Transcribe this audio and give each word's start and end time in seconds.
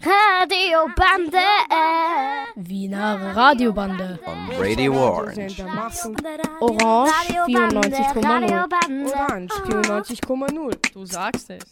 Radiobande. 0.00 1.38
Wiener 2.54 3.34
Radiobande. 3.34 4.18
On 4.26 4.50
Radio 4.58 4.92
Orange. 4.94 5.62
Orange 6.60 7.12
94,0. 7.46 9.06
Orange 9.06 9.54
94,0. 9.54 10.92
Du 10.92 11.04
sagst 11.04 11.50
es. 11.50 11.64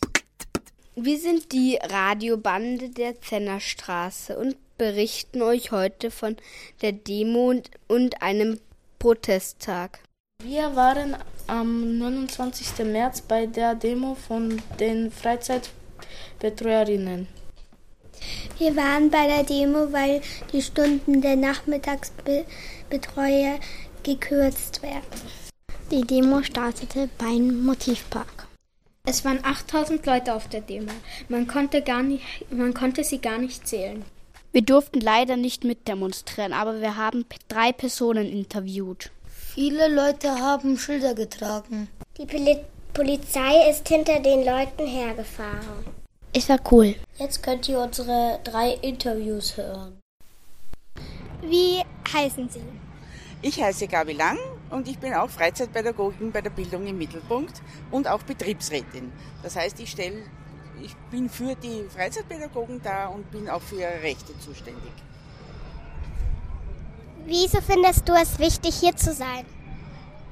Wir 0.97 1.19
sind 1.19 1.53
die 1.53 1.79
Radiobande 1.83 2.89
der 2.91 3.21
Zennerstraße 3.21 4.39
und 4.39 4.57
berichten 4.79 5.43
euch 5.43 5.73
heute 5.73 6.11
von 6.11 6.37
der 6.83 6.93
Demo 6.93 7.51
und, 7.51 7.71
und 7.89 8.23
einem 8.23 8.61
Protesttag. 8.99 9.99
Wir 10.43 10.75
waren 10.77 11.17
am 11.47 11.99
29. 11.99 12.85
März 12.87 13.21
bei 13.23 13.47
der 13.47 13.75
Demo 13.75 14.15
von 14.15 14.61
den 14.79 15.11
Freizeitbetreuerinnen. 15.11 17.27
Wir 18.59 18.77
waren 18.77 19.11
bei 19.11 19.27
der 19.27 19.45
Demo, 19.45 19.93
weil 19.93 20.21
die 20.53 20.63
Stunden 20.63 21.21
der 21.21 21.37
Nachmittagsbetreuer 21.37 23.59
gekürzt 24.03 24.83
werden. 24.83 25.05
Die 25.91 26.03
Demo 26.03 26.43
startete 26.43 27.09
beim 27.19 27.65
Motivpark. 27.65 28.47
Es 29.07 29.25
waren 29.25 29.45
8000 29.45 30.07
Leute 30.07 30.35
auf 30.35 30.49
der 30.49 30.63
Demo. 30.63 30.93
Man 31.29 31.47
konnte, 31.47 31.83
gar 31.83 32.03
nicht, 32.03 32.25
man 32.51 32.73
konnte 32.73 33.05
sie 33.05 33.19
gar 33.19 33.39
nicht 33.39 33.69
zählen. 33.69 34.03
Wir 34.53 34.63
durften 34.63 35.01
leider 35.01 35.37
nicht 35.37 35.65
mitdemonstrieren, 35.65 36.53
aber 36.53 36.81
wir 36.81 36.97
haben 36.97 37.27
drei 37.49 37.73
Personen 37.73 38.27
interviewt. 38.27 39.11
Viele 39.55 39.89
Leute 39.89 40.31
haben 40.31 40.79
Schilder 40.79 41.15
getragen. 41.15 41.89
Die 42.17 42.25
Poli 42.25 42.61
Polizei 42.95 43.69
ist 43.69 43.89
hinter 43.89 44.21
den 44.21 44.45
Leuten 44.45 44.87
hergefahren. 44.87 45.85
Es 46.37 46.49
war 46.49 46.59
cool. 46.73 46.97
Jetzt 47.17 47.45
könnt 47.45 47.69
ihr 47.69 47.79
unsere 47.79 48.41
drei 48.43 48.71
Interviews 48.83 49.57
hören. 49.57 50.01
Wie 51.43 51.81
heißen 52.13 52.49
Sie? 52.49 52.65
Ich 53.41 53.63
heiße 53.63 53.87
Gabi 53.87 54.15
Lang 54.15 54.39
und 54.71 54.89
ich 54.89 54.99
bin 54.99 55.15
auch 55.15 55.31
Freizeitpädagogin 55.31 56.33
bei 56.33 56.41
der 56.41 56.51
Bildung 56.51 56.89
im 56.89 56.99
Mittelpunkt 56.99 57.63
und 57.93 58.09
auch 58.09 58.25
Betriebsrätin. 58.25 59.13
Das 59.45 59.55
heißt, 59.55 59.79
ich 59.79 59.93
stelle, 59.93 60.23
ich 60.83 60.97
bin 61.13 61.29
für 61.29 61.55
die 61.55 61.85
Freizeitpädagogen 61.89 62.83
da 62.83 63.07
und 63.07 63.31
bin 63.31 63.49
auch 63.49 63.63
für 63.63 63.77
ihre 63.77 64.03
Rechte 64.03 64.37
zuständig. 64.41 64.93
Wieso 67.27 67.61
findest 67.61 68.09
du 68.09 68.13
es 68.13 68.41
wichtig, 68.41 68.75
hier 68.75 68.97
zu 68.97 69.13
sein? 69.13 69.47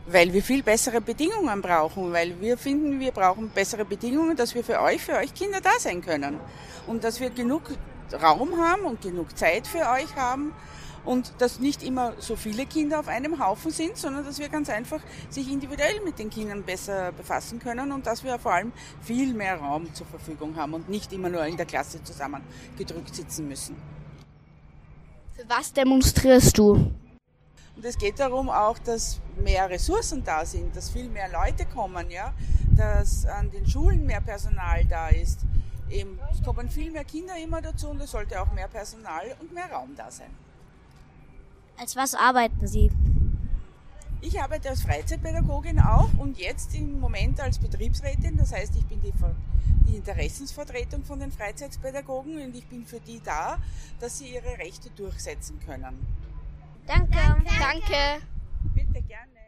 Weil 0.07 0.33
wir 0.33 0.43
viel 0.43 0.63
bessere 0.63 1.01
Bedingungen 1.01 1.63
brauchen, 1.63 2.13
weil 2.13 2.41
wir 2.41 2.59
finden, 2.59 2.99
wir 2.99 3.13
brauchen 3.13 3.51
bessere 3.51 3.85
Bedingungen, 3.85 4.37
dass 4.37 4.55
wir 4.55 4.65
für 4.65 4.81
euch, 4.81 5.01
für 5.03 5.15
euch 5.15 5.33
Kinder 5.33 5.61
da 5.61 5.71
sein 5.79 6.03
können. 6.03 6.41
Und 6.87 7.05
dass 7.05 7.21
wir 7.21 7.31
genug 7.31 7.63
Raum 8.13 8.59
haben 8.59 8.83
und 8.83 9.01
genug 9.01 9.37
Zeit 9.39 9.67
für 9.67 9.89
euch 9.89 10.15
haben 10.17 10.53
und 11.05 11.33
dass 11.39 11.59
nicht 11.59 11.83
immer 11.83 12.15
so 12.19 12.37
viele 12.37 12.67
Kinder 12.67 13.01
auf 13.01 13.09
einem 13.09 13.45
Haufen 13.45 13.71
sind, 13.71 13.97
sondern 13.97 14.25
dass 14.25 14.39
wir 14.39 14.49
ganz 14.49 14.69
einfach 14.69 15.01
sich 15.31 15.51
individuell 15.51 16.01
mit 16.05 16.19
den 16.19 16.31
Kindern 16.31 16.63
besser 16.63 17.13
befassen 17.13 17.59
können 17.59 17.93
und 17.93 18.07
dass 18.07 18.23
wir 18.25 18.39
vor 18.39 18.53
allem 18.53 18.73
viel 19.01 19.35
mehr 19.35 19.57
Raum 19.57 19.93
zur 19.95 20.07
Verfügung 20.07 20.57
haben 20.57 20.75
und 20.75 20.89
nicht 20.89 21.13
immer 21.13 21.29
nur 21.29 21.45
in 21.47 21.57
der 21.57 21.67
Klasse 21.67 22.03
zusammen 22.03 22.43
gedrückt 22.79 23.15
sitzen 23.15 23.49
müssen. 23.49 23.77
Für 25.35 25.49
was 25.49 25.73
demonstrierst 25.73 26.57
du? 26.59 26.93
Und 27.83 27.89
es 27.89 27.99
geht 27.99 28.21
darum 28.21 28.49
auch, 28.49 28.79
dass 28.79 29.19
mehr 29.43 29.69
Ressourcen 29.69 30.23
da 30.23 30.47
sind, 30.47 30.77
dass 30.77 30.89
viel 30.89 31.09
mehr 31.09 31.29
Leute 31.29 31.67
kommen, 31.67 32.09
ja, 32.13 32.33
dass 32.77 33.27
an 33.27 33.51
den 33.51 33.67
Schulen 33.67 34.07
mehr 34.07 34.21
Personal 34.21 34.85
da 34.85 35.09
ist. 35.09 35.41
Eben, 35.91 36.17
es 36.33 36.41
kommen 36.45 36.71
viel 36.71 36.93
mehr 36.93 37.03
Kinder 37.03 37.37
immer 37.37 37.61
dazu 37.61 37.89
und 37.89 38.01
es 38.01 38.13
sollte 38.13 38.41
auch 38.41 38.53
mehr 38.53 38.69
Personal 38.69 39.35
und 39.41 39.53
mehr 39.53 39.69
Raum 39.69 39.97
da 39.97 40.13
sein. 40.13 40.31
Als 41.77 41.97
was 41.97 42.15
arbeiten 42.15 42.69
Sie? 42.69 42.93
Ich 44.21 44.41
arbeite 44.41 44.69
als 44.69 44.83
Freizeitpädagogin 44.83 45.81
auch 45.81 46.11
und 46.19 46.39
jetzt 46.39 46.77
im 46.77 47.01
Moment 47.01 47.41
als 47.41 47.59
Betriebsrätin. 47.59 48.37
Das 48.37 48.53
heißt, 48.53 48.77
ich 48.77 48.87
bin 48.87 49.01
die, 49.01 49.13
die 49.89 49.97
Interessensvertretung 49.97 51.03
von 51.03 51.19
den 51.19 51.33
Freizeitpädagogen 51.33 52.45
und 52.45 52.55
ich 52.55 52.69
bin 52.69 52.87
für 52.87 53.01
die 53.01 53.21
da, 53.21 53.59
dass 53.99 54.19
sie 54.19 54.35
ihre 54.35 54.57
Rechte 54.59 54.89
durchsetzen 54.91 55.59
können. 55.67 56.23
Danke. 56.87 57.45
Danke. 57.59 58.23
Bitte 58.75 59.03
gerne. 59.03 59.41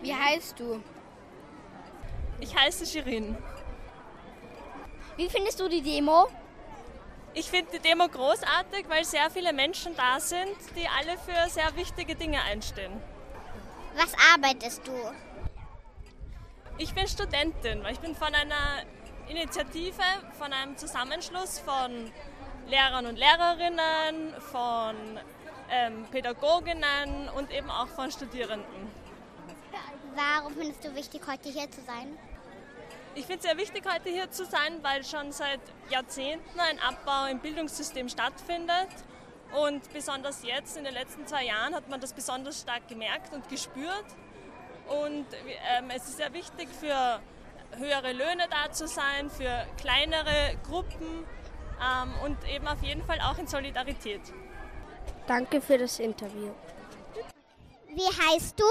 Wie 0.00 0.14
heißt 0.14 0.58
du? 0.58 0.82
Ich 2.40 2.56
heiße 2.56 2.86
Shirin. 2.86 3.36
Wie 5.16 5.28
findest 5.28 5.60
du 5.60 5.68
die 5.68 5.82
Demo? 5.82 6.28
Ich 7.34 7.48
finde 7.48 7.70
die 7.72 7.78
Demo 7.78 8.08
großartig, 8.08 8.88
weil 8.88 9.04
sehr 9.04 9.30
viele 9.30 9.52
Menschen 9.52 9.94
da 9.96 10.20
sind, 10.20 10.56
die 10.76 10.86
alle 10.88 11.16
für 11.18 11.48
sehr 11.48 11.74
wichtige 11.76 12.14
Dinge 12.14 12.42
einstehen. 12.42 12.92
Was 13.94 14.14
arbeitest 14.34 14.86
du? 14.86 14.92
Ich 16.78 16.94
bin 16.94 17.06
Studentin, 17.06 17.82
weil 17.84 17.92
ich 17.92 18.00
bin 18.00 18.14
von 18.14 18.34
einer 18.34 18.82
Initiative, 19.28 20.02
von 20.38 20.52
einem 20.52 20.76
Zusammenschluss 20.76 21.58
von 21.60 22.10
Lehrern 22.68 23.06
und 23.06 23.16
Lehrerinnen, 23.16 24.34
von 24.40 24.96
ähm, 25.70 26.06
Pädagoginnen 26.10 27.28
und 27.36 27.50
eben 27.50 27.70
auch 27.70 27.88
von 27.88 28.10
Studierenden. 28.10 28.90
Warum 30.14 30.54
findest 30.54 30.84
du 30.84 30.94
wichtig, 30.94 31.22
heute 31.26 31.48
hier 31.48 31.70
zu 31.70 31.80
sein? 31.82 32.18
Ich 33.14 33.26
finde 33.26 33.38
es 33.38 33.42
sehr 33.42 33.56
wichtig, 33.56 33.84
heute 33.90 34.08
hier 34.08 34.30
zu 34.30 34.44
sein, 34.44 34.78
weil 34.82 35.04
schon 35.04 35.32
seit 35.32 35.60
Jahrzehnten 35.90 36.58
ein 36.58 36.78
Abbau 36.78 37.26
im 37.30 37.40
Bildungssystem 37.40 38.08
stattfindet. 38.08 38.88
Und 39.52 39.92
besonders 39.92 40.42
jetzt, 40.42 40.78
in 40.78 40.84
den 40.84 40.94
letzten 40.94 41.26
zwei 41.26 41.44
Jahren, 41.44 41.74
hat 41.74 41.88
man 41.88 42.00
das 42.00 42.14
besonders 42.14 42.62
stark 42.62 42.88
gemerkt 42.88 43.32
und 43.34 43.48
gespürt. 43.50 44.06
Und 44.88 45.26
ähm, 45.76 45.90
es 45.94 46.08
ist 46.08 46.16
sehr 46.16 46.32
wichtig, 46.32 46.68
für 46.78 47.20
höhere 47.76 48.12
Löhne 48.12 48.44
da 48.50 48.72
zu 48.72 48.86
sein, 48.86 49.30
für 49.30 49.66
kleinere 49.78 50.56
Gruppen 50.66 51.26
ähm, 51.82 52.12
und 52.24 52.36
eben 52.48 52.66
auf 52.68 52.82
jeden 52.82 53.04
Fall 53.04 53.20
auch 53.20 53.38
in 53.38 53.46
Solidarität. 53.46 54.20
Danke 55.26 55.60
für 55.60 55.78
das 55.78 55.98
Interview. 55.98 56.50
Wie 57.88 58.32
heißt 58.32 58.58
du? 58.58 58.64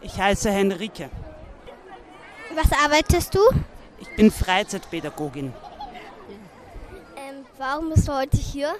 Ich 0.00 0.18
heiße 0.18 0.50
Henrike. 0.50 1.08
Was 2.54 2.70
arbeitest 2.72 3.34
du? 3.34 3.40
Ich 3.98 4.14
bin 4.16 4.30
Freizeitpädagogin. 4.30 5.52
Ähm, 7.16 7.46
warum 7.58 7.90
bist 7.90 8.08
du 8.08 8.12
heute 8.12 8.36
hier? 8.36 8.74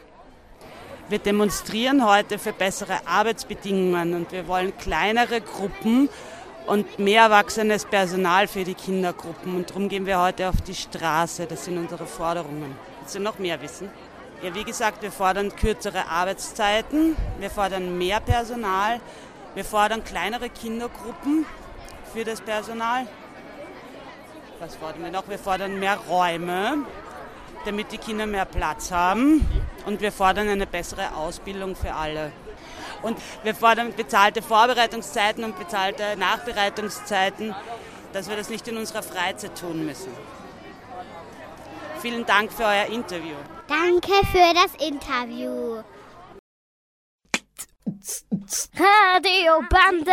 Wir 1.08 1.18
demonstrieren 1.18 2.06
heute 2.06 2.38
für 2.38 2.52
bessere 2.52 3.06
Arbeitsbedingungen 3.06 4.14
und 4.14 4.32
wir 4.32 4.48
wollen 4.48 4.76
kleinere 4.78 5.40
Gruppen 5.40 6.08
und 6.66 6.98
mehr 6.98 7.24
erwachsenes 7.24 7.84
Personal 7.84 8.48
für 8.48 8.64
die 8.64 8.74
Kindergruppen. 8.74 9.56
Und 9.56 9.70
darum 9.70 9.88
gehen 9.88 10.06
wir 10.06 10.20
heute 10.20 10.48
auf 10.48 10.60
die 10.62 10.74
Straße. 10.74 11.46
Das 11.46 11.66
sind 11.66 11.78
unsere 11.78 12.06
Forderungen. 12.06 12.74
Du 13.12 13.20
noch 13.20 13.38
mehr 13.38 13.60
wissen? 13.60 13.90
Ja, 14.42 14.54
wie 14.54 14.64
gesagt, 14.64 15.02
wir 15.02 15.12
fordern 15.12 15.54
kürzere 15.54 16.08
Arbeitszeiten, 16.08 17.16
wir 17.38 17.50
fordern 17.50 17.96
mehr 17.96 18.18
Personal, 18.18 18.98
wir 19.54 19.64
fordern 19.64 20.02
kleinere 20.02 20.48
Kindergruppen 20.48 21.46
für 22.12 22.24
das 22.24 22.40
Personal. 22.40 23.06
Was 24.58 24.74
fordern 24.76 25.04
wir 25.04 25.10
noch? 25.12 25.28
Wir 25.28 25.38
fordern 25.38 25.78
mehr 25.78 25.96
Räume, 26.08 26.78
damit 27.66 27.92
die 27.92 27.98
Kinder 27.98 28.26
mehr 28.26 28.46
Platz 28.46 28.90
haben. 28.90 29.46
Und 29.86 30.00
wir 30.00 30.10
fordern 30.10 30.48
eine 30.48 30.66
bessere 30.66 31.14
Ausbildung 31.14 31.76
für 31.76 31.94
alle. 31.94 32.32
Und 33.02 33.18
wir 33.42 33.54
fordern 33.54 33.92
bezahlte 33.92 34.42
Vorbereitungszeiten 34.42 35.44
und 35.44 35.58
bezahlte 35.58 36.16
Nachbereitungszeiten, 36.16 37.54
dass 38.12 38.28
wir 38.28 38.36
das 38.36 38.48
nicht 38.48 38.66
in 38.66 38.78
unserer 38.78 39.02
Freizeit 39.02 39.56
tun 39.58 39.84
müssen. 39.84 40.10
Vielen 42.04 42.26
Dank 42.26 42.52
für 42.52 42.64
euer 42.64 42.84
Interview. 42.92 43.34
Danke 43.66 44.12
für 44.30 44.52
das 44.52 44.74
Interview. 44.86 45.82
Radiobande. 48.76 50.12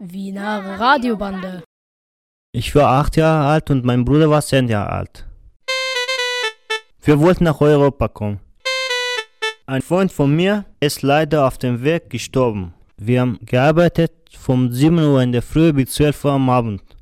Wiener 0.00 0.80
Radiobande. 0.80 1.62
Ich 2.50 2.74
war 2.74 2.88
acht 2.88 3.16
Jahre 3.16 3.46
alt 3.46 3.70
und 3.70 3.84
mein 3.84 4.04
Bruder 4.04 4.28
war 4.28 4.42
zehn 4.42 4.66
Jahre 4.66 4.90
alt. 4.90 5.24
Wir 7.02 7.20
wollten 7.20 7.44
nach 7.44 7.60
Europa 7.60 8.08
kommen. 8.08 8.40
Ein 9.66 9.82
Freund 9.82 10.10
von 10.10 10.34
mir 10.34 10.64
ist 10.80 11.02
leider 11.02 11.46
auf 11.46 11.56
dem 11.56 11.84
Weg 11.84 12.10
gestorben. 12.10 12.74
Wir 12.96 13.20
haben 13.20 13.38
gearbeitet 13.46 14.10
von 14.36 14.72
7 14.72 14.98
Uhr 14.98 15.22
in 15.22 15.30
der 15.30 15.42
Früh 15.42 15.72
bis 15.72 15.92
12 15.92 16.24
Uhr 16.24 16.32
am 16.32 16.50
Abend. 16.50 16.93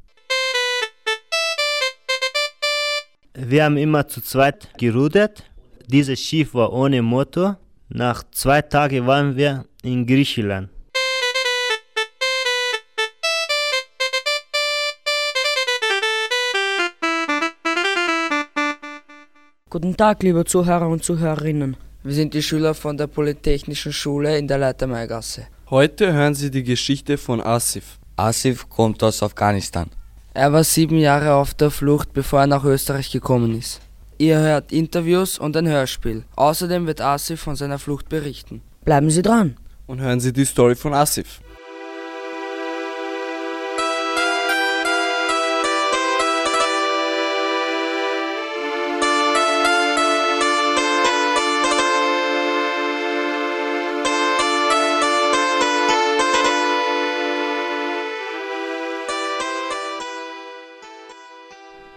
Wir 3.34 3.64
haben 3.64 3.78
immer 3.78 4.06
zu 4.06 4.20
zweit 4.20 4.68
gerudert. 4.76 5.42
Dieses 5.86 6.20
Schiff 6.20 6.52
war 6.52 6.70
ohne 6.70 7.00
Motor. 7.00 7.58
Nach 7.88 8.22
zwei 8.30 8.60
Tagen 8.60 9.06
waren 9.06 9.36
wir 9.36 9.64
in 9.82 10.06
Griechenland. 10.06 10.68
Guten 19.70 19.96
Tag, 19.96 20.22
liebe 20.22 20.44
Zuhörer 20.44 20.86
und 20.88 21.02
Zuhörerinnen. 21.02 21.78
Wir 22.02 22.12
sind 22.12 22.34
die 22.34 22.42
Schüler 22.42 22.74
von 22.74 22.98
der 22.98 23.06
Polytechnischen 23.06 23.94
Schule 23.94 24.36
in 24.36 24.46
der 24.46 24.58
Leitermeigasse. 24.58 25.46
Heute 25.70 26.12
hören 26.12 26.34
Sie 26.34 26.50
die 26.50 26.62
Geschichte 26.62 27.16
von 27.16 27.40
Asif. 27.40 27.98
Asif 28.14 28.68
kommt 28.68 29.02
aus 29.02 29.22
Afghanistan. 29.22 29.88
Er 30.34 30.50
war 30.50 30.64
sieben 30.64 30.96
Jahre 30.96 31.34
auf 31.34 31.52
der 31.52 31.70
Flucht, 31.70 32.14
bevor 32.14 32.40
er 32.40 32.46
nach 32.46 32.64
Österreich 32.64 33.10
gekommen 33.10 33.58
ist. 33.58 33.80
Ihr 34.16 34.38
hört 34.38 34.72
Interviews 34.72 35.38
und 35.38 35.54
ein 35.58 35.68
Hörspiel. 35.68 36.24
Außerdem 36.36 36.86
wird 36.86 37.02
Asif 37.02 37.40
von 37.40 37.54
seiner 37.54 37.78
Flucht 37.78 38.08
berichten. 38.08 38.62
Bleiben 38.84 39.10
Sie 39.10 39.20
dran. 39.20 39.56
Und 39.86 40.00
hören 40.00 40.20
Sie 40.20 40.32
die 40.32 40.46
Story 40.46 40.74
von 40.74 40.94
Asif. 40.94 41.42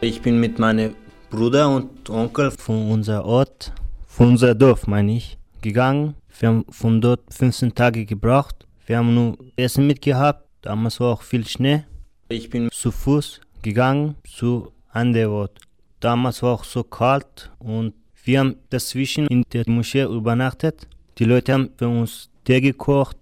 Ich 0.06 0.22
bin 0.22 0.40
mit 0.40 0.60
meinem 0.60 0.94
Bruder 1.32 1.68
und 1.68 2.12
Onkel 2.12 2.52
von 2.52 2.92
unser 2.92 3.26
Ort, 3.26 3.74
von 4.06 4.28
unser 4.28 4.54
Dorf 4.54 4.86
meine 4.86 5.16
ich, 5.18 5.36
gegangen. 5.64 6.14
Wir 6.40 6.50
haben 6.50 6.66
von 6.70 7.02
dort 7.02 7.22
15 7.34 7.74
Tage 7.74 8.06
gebraucht. 8.06 8.68
Wir 8.86 9.00
haben 9.00 9.16
nur 9.16 9.36
Essen 9.56 9.88
mitgehabt. 9.88 10.48
Damals 10.62 11.00
war 11.00 11.14
auch 11.14 11.24
viel 11.24 11.44
Schnee. 11.48 11.86
Ich 12.30 12.52
bin 12.52 12.70
zu 12.70 12.92
Fuß 12.92 13.42
gegangen 13.64 14.14
zu 14.24 14.72
Anderwort. 14.92 15.60
Damals 16.02 16.44
war 16.44 16.54
auch 16.54 16.66
so 16.66 16.84
kalt 16.84 17.52
und 17.58 17.96
wir 18.24 18.42
haben 18.42 18.58
dazwischen 18.70 19.26
in 19.26 19.44
der 19.54 19.64
Moschee 19.66 20.04
übernachtet. 20.04 20.88
Die 21.18 21.26
Leute 21.26 21.54
haben 21.54 21.72
für 21.78 21.88
uns 21.88 22.30
Tee 22.44 22.62
gekocht 22.62 23.18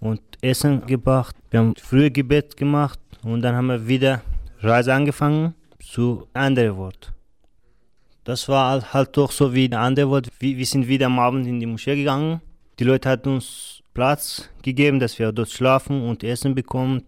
und 0.00 0.20
Essen 0.40 0.84
gebracht. 0.84 1.36
Wir 1.52 1.60
haben 1.60 1.76
früh 1.76 2.10
Gebet 2.10 2.56
gemacht 2.56 2.98
und 3.22 3.42
dann 3.42 3.54
haben 3.54 3.68
wir 3.68 3.86
wieder 3.86 4.20
Reise 4.62 4.92
angefangen 4.92 5.54
zu 5.86 6.28
Underwood. 6.34 7.12
Das 8.24 8.48
war 8.48 8.92
halt 8.92 9.16
doch 9.16 9.30
so 9.30 9.54
wie 9.54 9.68
Underwood. 9.74 10.28
Wir, 10.38 10.56
wir 10.56 10.66
sind 10.66 10.88
wieder 10.88 11.06
am 11.06 11.18
Abend 11.18 11.46
in 11.46 11.60
die 11.60 11.66
Moschee 11.66 11.96
gegangen. 11.96 12.40
Die 12.78 12.84
Leute 12.84 13.08
hatten 13.08 13.28
uns 13.28 13.82
Platz 13.92 14.48
gegeben, 14.62 14.98
dass 14.98 15.18
wir 15.18 15.30
dort 15.30 15.50
schlafen 15.50 16.02
und 16.02 16.24
Essen 16.24 16.54
bekommen. 16.54 17.04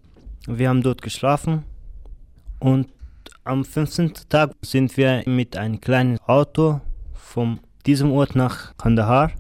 Wir 0.47 0.69
haben 0.69 0.83
dort 0.83 1.03
geschlafen 1.03 1.65
und 2.61 2.89
am 3.45 3.65
15. 3.65 4.15
Tag 4.29 4.53
sind 4.63 4.97
wir 4.97 5.23
mit 5.27 5.57
einem 5.57 5.81
kleinen 5.81 6.19
Auto 6.27 6.81
von 7.15 7.61
diesem 7.87 8.13
Ort 8.13 8.37
nach 8.37 8.77
Kandahar 8.77 9.33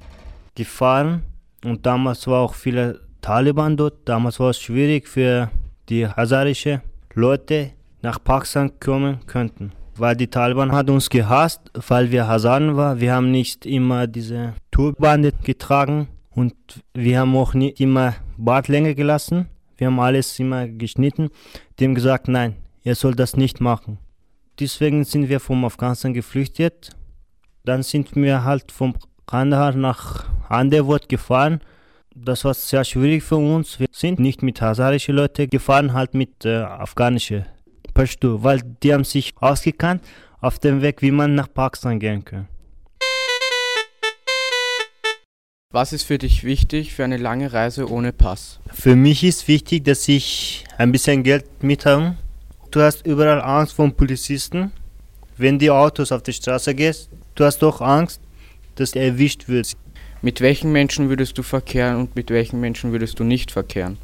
gefahren 0.55 1.23
und 1.65 1.87
damals 1.87 2.27
war 2.27 2.41
auch 2.41 2.55
viele 2.55 3.00
Taliban 3.21 3.77
dort. 3.77 4.09
Damals 4.09 4.41
war 4.41 4.50
es 4.50 4.61
schwierig 4.61 5.09
für 5.09 5.50
die 5.88 6.06
hazarische 6.06 6.83
Leute 7.15 7.73
nach 8.06 8.23
Pakistan 8.23 8.70
kommen 8.79 9.19
könnten. 9.26 9.73
Weil 9.97 10.14
die 10.14 10.29
Taliban 10.29 10.70
hat 10.70 10.88
uns 10.91 11.11
gehasst, 11.11 11.61
weil 11.88 12.12
wir 12.12 12.29
Hazaren 12.29 12.76
waren. 12.76 13.00
Wir 13.00 13.14
haben 13.14 13.32
nicht 13.32 13.67
immer 13.67 14.06
diese 14.06 14.55
Turbande 14.70 15.32
getragen 15.43 16.06
und 16.31 16.55
wir 16.94 17.19
haben 17.19 17.35
auch 17.37 17.55
nicht 17.55 17.81
immer 17.81 18.14
Bartlänge 18.37 18.94
gelassen. 18.94 19.49
Wir 19.76 19.88
haben 19.88 19.99
alles 19.99 20.38
immer 20.38 20.69
geschnitten. 20.69 21.31
Haben 21.81 21.97
gesagt, 21.97 22.29
nein, 22.29 22.55
ihr 22.85 22.94
sollt 22.94 23.19
das 23.19 23.37
nicht 23.37 23.61
machen. 23.61 23.99
Deswegen 24.61 25.02
sind 25.02 25.29
wir 25.29 25.41
vom 25.41 25.64
Afghanistan 25.64 26.14
geflüchtet. 26.14 26.91
Dann 27.64 27.82
sind 27.82 28.14
wir 28.14 28.44
halt 28.44 28.70
vom 28.70 28.94
Kandahar 29.26 29.75
nach 29.75 30.26
Underwood 30.49 31.09
gefahren. 31.09 31.61
Das 32.14 32.44
war 32.44 32.55
sehr 32.55 32.85
schwierig 32.85 33.25
für 33.25 33.37
uns. 33.37 33.81
Wir 33.81 33.88
sind 33.91 34.20
nicht 34.20 34.43
mit 34.43 34.62
hazarischen 34.62 35.17
Leuten 35.17 35.50
gefahren, 35.50 35.93
halt 35.93 36.14
mit 36.14 36.44
äh, 36.44 36.59
afghanischen 36.59 37.44
Pashto, 37.97 38.45
weil 38.45 38.61
die 38.83 38.93
haben 38.93 39.05
sich 39.05 39.33
ausgekannt 39.41 40.03
auf 40.43 40.59
dem 40.59 40.83
Weg, 40.83 41.01
wie 41.01 41.11
man 41.11 41.35
nach 41.35 41.49
Pakistan 41.53 41.99
gehen 41.99 42.23
kann. 42.23 42.47
Was 45.73 45.95
ist 45.95 46.03
für 46.03 46.19
dich 46.19 46.45
wichtig 46.45 46.93
für 46.93 47.05
eine 47.05 47.17
lange 47.17 47.55
Reise 47.55 47.91
ohne 47.91 48.13
Pass? 48.13 48.61
Für 48.71 48.97
mich 48.97 49.25
ist 49.25 49.49
wichtig, 49.49 49.85
dass 49.85 50.07
ich 50.09 50.65
ein 50.77 50.93
bisschen 50.93 51.23
Geld 51.23 51.63
mit 51.63 51.87
habe. 51.87 52.17
Du 52.71 52.83
hast 52.83 53.07
überall 53.07 53.41
Angst 53.41 53.73
vor 53.73 53.91
Polizisten. 53.91 54.73
Wenn 55.39 55.59
die 55.59 55.71
Autos 55.71 56.13
auf 56.13 56.23
die 56.23 56.35
Straße 56.35 56.75
gehst, 56.75 57.09
du 57.35 57.45
hast 57.45 57.61
doch 57.61 57.81
Angst, 57.81 58.21
dass 58.75 58.91
du 58.91 59.01
erwischt 59.01 59.49
wirst. 59.49 59.79
Mit 60.21 60.43
welchen 60.43 60.71
Menschen 60.71 61.09
würdest 61.09 61.39
du 61.39 61.43
verkehren 61.43 61.97
und 61.97 62.15
mit 62.15 62.29
welchen 62.29 62.61
Menschen 62.61 62.93
würdest 62.93 63.19
du 63.19 63.25
nicht 63.25 63.51
verkehren? 63.51 63.97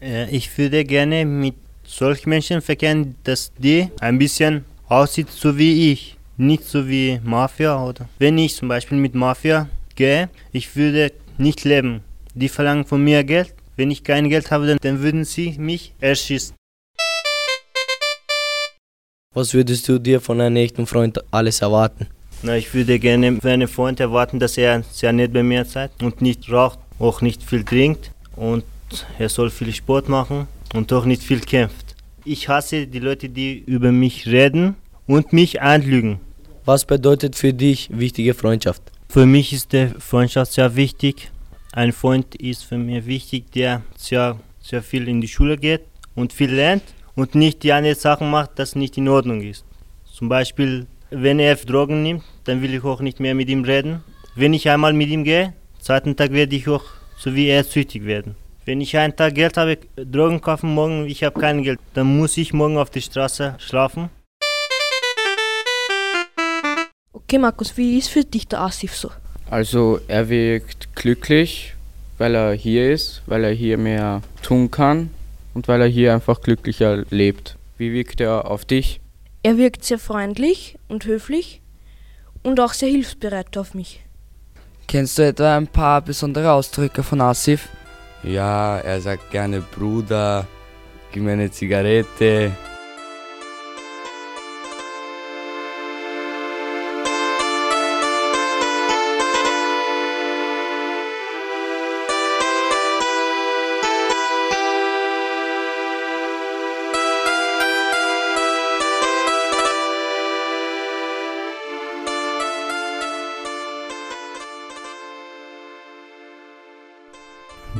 Äh, 0.00 0.28
ich 0.30 0.58
würde 0.58 0.84
gerne 0.84 1.24
mit 1.24 1.54
solchen 1.88 2.30
Menschen 2.30 2.60
verkehren, 2.60 3.16
dass 3.24 3.50
die 3.56 3.88
ein 4.00 4.18
bisschen 4.18 4.64
aussieht 4.88 5.30
so 5.30 5.56
wie 5.56 5.92
ich, 5.92 6.16
nicht 6.36 6.64
so 6.64 6.86
wie 6.86 7.20
Mafia 7.24 7.82
oder. 7.82 8.08
Wenn 8.18 8.38
ich 8.38 8.54
zum 8.54 8.68
Beispiel 8.68 8.98
mit 8.98 9.14
Mafia 9.14 9.68
gehe, 9.94 10.28
ich 10.52 10.76
würde 10.76 11.12
nicht 11.38 11.64
leben. 11.64 12.02
Die 12.34 12.48
verlangen 12.48 12.84
von 12.84 13.02
mir 13.02 13.24
Geld. 13.24 13.54
Wenn 13.76 13.90
ich 13.90 14.04
kein 14.04 14.28
Geld 14.28 14.50
habe, 14.50 14.66
dann, 14.66 14.78
dann 14.80 15.00
würden 15.00 15.24
sie 15.24 15.56
mich 15.58 15.92
erschießen. 16.00 16.54
Was 19.34 19.54
würdest 19.54 19.88
du 19.88 19.98
dir 19.98 20.20
von 20.20 20.40
einem 20.40 20.56
echten 20.56 20.86
Freund 20.86 21.22
alles 21.30 21.60
erwarten? 21.60 22.06
Na, 22.42 22.56
ich 22.56 22.72
würde 22.74 22.98
gerne 22.98 23.40
für 23.40 23.50
einen 23.50 23.68
Freund 23.68 24.00
erwarten, 24.00 24.38
dass 24.38 24.58
er 24.58 24.82
sehr 24.92 25.12
nett 25.12 25.32
bei 25.32 25.42
mir 25.42 25.64
seid 25.64 25.90
und 26.02 26.22
nicht 26.22 26.50
raucht, 26.50 26.78
auch 26.98 27.20
nicht 27.20 27.42
viel 27.42 27.64
trinkt 27.64 28.10
und 28.36 28.64
er 29.18 29.28
soll 29.28 29.50
viel 29.50 29.72
Sport 29.72 30.08
machen 30.08 30.48
und 30.74 30.92
auch 30.92 31.04
nicht 31.04 31.22
viel 31.22 31.40
kämpft. 31.40 31.96
Ich 32.24 32.48
hasse 32.48 32.86
die 32.86 32.98
Leute, 32.98 33.28
die 33.28 33.58
über 33.58 33.92
mich 33.92 34.26
reden 34.26 34.76
und 35.06 35.32
mich 35.32 35.62
anlügen. 35.62 36.20
Was 36.64 36.84
bedeutet 36.84 37.36
für 37.36 37.52
dich 37.52 37.88
wichtige 37.90 38.34
Freundschaft? 38.34 38.82
Für 39.08 39.24
mich 39.24 39.52
ist 39.52 39.72
die 39.72 39.88
Freundschaft 39.98 40.52
sehr 40.52 40.76
wichtig. 40.76 41.30
Ein 41.72 41.92
Freund 41.92 42.34
ist 42.34 42.64
für 42.64 42.76
mich 42.76 43.06
wichtig, 43.06 43.50
der 43.52 43.82
sehr, 43.96 44.38
sehr 44.60 44.82
viel 44.82 45.08
in 45.08 45.20
die 45.20 45.28
Schule 45.28 45.56
geht 45.56 45.82
und 46.14 46.32
viel 46.32 46.52
lernt 46.52 46.82
und 47.14 47.34
nicht 47.34 47.62
die 47.62 47.72
anderen 47.72 47.98
Sachen 47.98 48.30
macht, 48.30 48.50
das 48.56 48.74
nicht 48.74 48.98
in 48.98 49.08
Ordnung 49.08 49.40
ist. 49.40 49.64
Zum 50.12 50.28
Beispiel, 50.28 50.86
wenn 51.10 51.38
er 51.38 51.56
Drogen 51.56 52.02
nimmt, 52.02 52.24
dann 52.44 52.60
will 52.60 52.74
ich 52.74 52.84
auch 52.84 53.00
nicht 53.00 53.20
mehr 53.20 53.34
mit 53.34 53.48
ihm 53.48 53.64
reden. 53.64 54.02
Wenn 54.34 54.52
ich 54.52 54.68
einmal 54.68 54.92
mit 54.92 55.08
ihm 55.08 55.24
gehe, 55.24 55.54
zweiten 55.80 56.16
Tag 56.16 56.32
werde 56.32 56.54
ich 56.56 56.68
auch 56.68 56.84
so 57.16 57.34
wie 57.34 57.48
er 57.48 57.64
süchtig 57.64 58.04
werden. 58.04 58.36
Wenn 58.68 58.82
ich 58.82 58.94
einen 58.98 59.16
Tag 59.16 59.34
Geld 59.34 59.56
habe, 59.56 59.78
Drogen 59.96 60.42
kaufen, 60.42 60.74
morgen 60.74 61.06
ich 61.06 61.24
habe 61.24 61.40
kein 61.40 61.62
Geld, 61.62 61.80
dann 61.94 62.18
muss 62.18 62.36
ich 62.36 62.52
morgen 62.52 62.76
auf 62.76 62.90
die 62.90 63.00
Straße 63.00 63.54
schlafen. 63.56 64.10
Okay, 67.14 67.38
Markus, 67.38 67.78
wie 67.78 67.96
ist 67.96 68.08
für 68.10 68.24
dich 68.24 68.46
der 68.46 68.60
Asif 68.60 68.94
so? 68.94 69.10
Also 69.48 70.00
er 70.06 70.28
wirkt 70.28 70.94
glücklich, 70.94 71.76
weil 72.18 72.34
er 72.34 72.52
hier 72.52 72.92
ist, 72.92 73.22
weil 73.24 73.44
er 73.44 73.52
hier 73.52 73.78
mehr 73.78 74.20
tun 74.42 74.70
kann 74.70 75.08
und 75.54 75.66
weil 75.66 75.80
er 75.80 75.88
hier 75.88 76.12
einfach 76.12 76.42
glücklicher 76.42 77.04
lebt. 77.08 77.56
Wie 77.78 77.94
wirkt 77.94 78.20
er 78.20 78.50
auf 78.50 78.66
dich? 78.66 79.00
Er 79.42 79.56
wirkt 79.56 79.82
sehr 79.82 79.98
freundlich 79.98 80.76
und 80.88 81.06
höflich 81.06 81.62
und 82.42 82.60
auch 82.60 82.74
sehr 82.74 82.90
hilfsbereit 82.90 83.56
auf 83.56 83.72
mich. 83.72 84.04
Kennst 84.88 85.16
du 85.16 85.22
etwa 85.22 85.56
ein 85.56 85.68
paar 85.68 86.02
besondere 86.02 86.52
Ausdrücke 86.52 87.02
von 87.02 87.22
Asif? 87.22 87.70
Ja, 88.22 88.78
er 88.78 89.00
sagt 89.00 89.30
gerne 89.30 89.60
Bruder, 89.60 90.46
gib 91.12 91.22
mir 91.22 91.32
eine 91.32 91.50
Zigarette. 91.50 92.52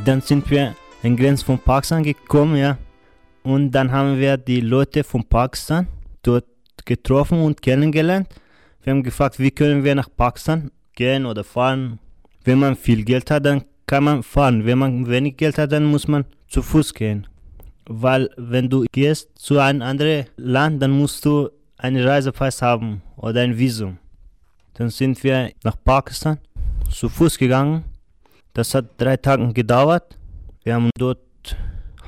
Dann 0.09 0.21
sind 0.21 0.49
wir 0.49 0.75
an 1.03 1.15
Grenze 1.15 1.45
von 1.45 1.59
Pakistan 1.59 2.01
gekommen, 2.01 2.55
ja. 2.55 2.79
Und 3.43 3.69
dann 3.69 3.91
haben 3.91 4.17
wir 4.17 4.37
die 4.37 4.59
Leute 4.59 5.03
von 5.03 5.23
Pakistan 5.23 5.87
dort 6.23 6.45
getroffen 6.83 7.39
und 7.43 7.61
kennengelernt. 7.61 8.27
Wir 8.81 8.89
haben 8.89 9.03
gefragt, 9.03 9.37
wie 9.37 9.51
können 9.51 9.83
wir 9.83 9.93
nach 9.93 10.09
Pakistan 10.17 10.71
gehen 10.95 11.27
oder 11.27 11.43
fahren. 11.43 11.99
Wenn 12.43 12.57
man 12.57 12.75
viel 12.75 13.05
Geld 13.05 13.29
hat, 13.29 13.45
dann 13.45 13.63
kann 13.85 14.03
man 14.03 14.23
fahren. 14.23 14.65
Wenn 14.65 14.79
man 14.79 15.07
wenig 15.07 15.37
Geld 15.37 15.59
hat, 15.59 15.73
dann 15.73 15.85
muss 15.85 16.07
man 16.07 16.25
zu 16.47 16.63
Fuß 16.63 16.91
gehen. 16.95 17.27
Weil 17.85 18.31
wenn 18.35 18.67
du 18.67 18.85
gehst 18.91 19.29
zu 19.37 19.59
einem 19.59 19.83
anderen 19.83 20.25
Land, 20.37 20.81
dann 20.81 20.89
musst 20.89 21.23
du 21.23 21.49
einen 21.77 22.03
Reisepass 22.03 22.63
haben 22.63 23.03
oder 23.15 23.41
ein 23.41 23.55
Visum. 23.55 23.99
Dann 24.73 24.89
sind 24.89 25.23
wir 25.23 25.51
nach 25.63 25.75
Pakistan 25.83 26.39
zu 26.89 27.09
Fuß 27.09 27.37
gegangen. 27.37 27.83
Das 28.53 28.73
hat 28.73 28.85
drei 28.97 29.17
Tage 29.17 29.53
gedauert. 29.53 30.17
Wir 30.63 30.75
haben 30.75 30.89
dort 30.97 31.19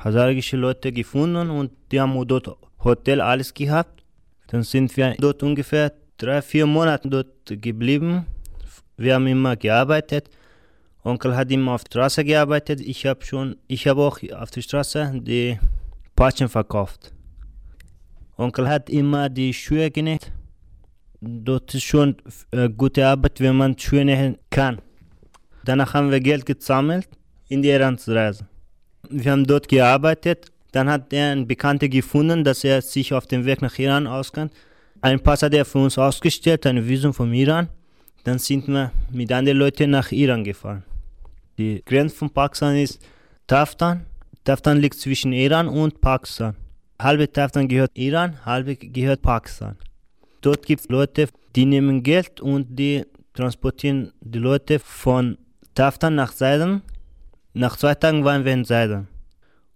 hazarische 0.02 0.56
Leute 0.56 0.92
gefunden 0.92 1.50
und 1.50 1.70
die 1.90 2.00
haben 2.00 2.26
dort 2.26 2.56
Hotel 2.82 3.20
alles 3.20 3.54
gehabt. 3.54 4.02
Dann 4.48 4.62
sind 4.62 4.96
wir 4.96 5.14
dort 5.18 5.42
ungefähr 5.42 5.92
drei, 6.18 6.42
vier 6.42 6.66
Monate 6.66 7.08
dort 7.08 7.46
geblieben. 7.46 8.26
Wir 8.96 9.14
haben 9.14 9.26
immer 9.26 9.56
gearbeitet. 9.56 10.28
Onkel 11.04 11.34
hat 11.34 11.50
immer 11.50 11.72
auf 11.72 11.84
der 11.84 11.90
Straße 11.90 12.24
gearbeitet. 12.24 12.80
Ich 12.80 13.06
habe 13.06 13.24
schon, 13.24 13.56
ich 13.66 13.86
habe 13.86 14.02
auch 14.02 14.18
auf 14.34 14.50
der 14.50 14.62
Straße 14.62 15.12
die 15.14 15.58
Patschen 16.14 16.48
verkauft. 16.48 17.12
Onkel 18.36 18.68
hat 18.68 18.90
immer 18.90 19.28
die 19.28 19.52
Schuhe 19.52 19.90
genäht. 19.90 20.32
Dort 21.20 21.74
ist 21.74 21.84
schon 21.84 22.16
äh, 22.50 22.68
gute 22.68 23.06
Arbeit, 23.06 23.40
wenn 23.40 23.56
man 23.56 23.78
Schuhe 23.78 24.04
nähen 24.04 24.38
kann. 24.50 24.80
Danach 25.64 25.94
haben 25.94 26.10
wir 26.10 26.20
Geld 26.20 26.46
gesammelt 26.46 27.08
in 27.48 27.62
die 27.62 27.70
Iransreise. 27.70 28.46
Wir 29.08 29.32
haben 29.32 29.46
dort 29.46 29.68
gearbeitet. 29.68 30.50
Dann 30.72 30.88
hat 30.88 31.12
er 31.12 31.32
einen 31.32 31.46
Bekannten 31.46 31.90
gefunden, 31.90 32.44
dass 32.44 32.64
er 32.64 32.80
sich 32.80 33.12
auf 33.12 33.26
dem 33.26 33.44
Weg 33.44 33.60
nach 33.60 33.78
Iran 33.78 34.06
auskennt. 34.06 34.52
Ein 35.02 35.20
Pass 35.20 35.42
hat 35.42 35.52
er 35.52 35.64
für 35.64 35.78
uns 35.78 35.98
ausgestellt, 35.98 36.64
ein 36.66 36.86
Visum 36.88 37.12
vom 37.12 37.32
Iran. 37.32 37.68
Dann 38.24 38.38
sind 38.38 38.68
wir 38.68 38.90
mit 39.10 39.30
anderen 39.32 39.58
Leuten 39.58 39.90
nach 39.90 40.12
Iran 40.12 40.44
gefahren. 40.44 40.84
Die 41.58 41.82
Grenze 41.84 42.16
von 42.16 42.30
Pakistan 42.30 42.76
ist 42.76 43.00
Taftan. 43.46 44.06
Taftan 44.44 44.78
liegt 44.78 44.98
zwischen 44.98 45.32
Iran 45.32 45.68
und 45.68 46.00
Pakistan. 46.00 46.56
Halbe 46.98 47.30
Taftan 47.30 47.68
gehört 47.68 47.98
Iran, 47.98 48.38
halbe 48.46 48.76
gehört 48.76 49.22
Pakistan. 49.22 49.76
Dort 50.40 50.64
gibt 50.64 50.80
es 50.82 50.88
Leute, 50.88 51.28
die 51.54 51.66
nehmen 51.66 52.02
Geld 52.02 52.40
und 52.40 52.78
die 52.78 53.04
transportieren 53.34 54.12
die 54.20 54.38
Leute 54.38 54.78
von 54.78 55.36
Taftan 55.74 56.14
nach 56.14 56.32
Seiden. 56.32 56.82
Nach 57.54 57.76
zwei 57.76 57.94
Tagen 57.94 58.24
waren 58.24 58.44
wir 58.44 58.52
in 58.52 58.64
Seiden. 58.64 59.08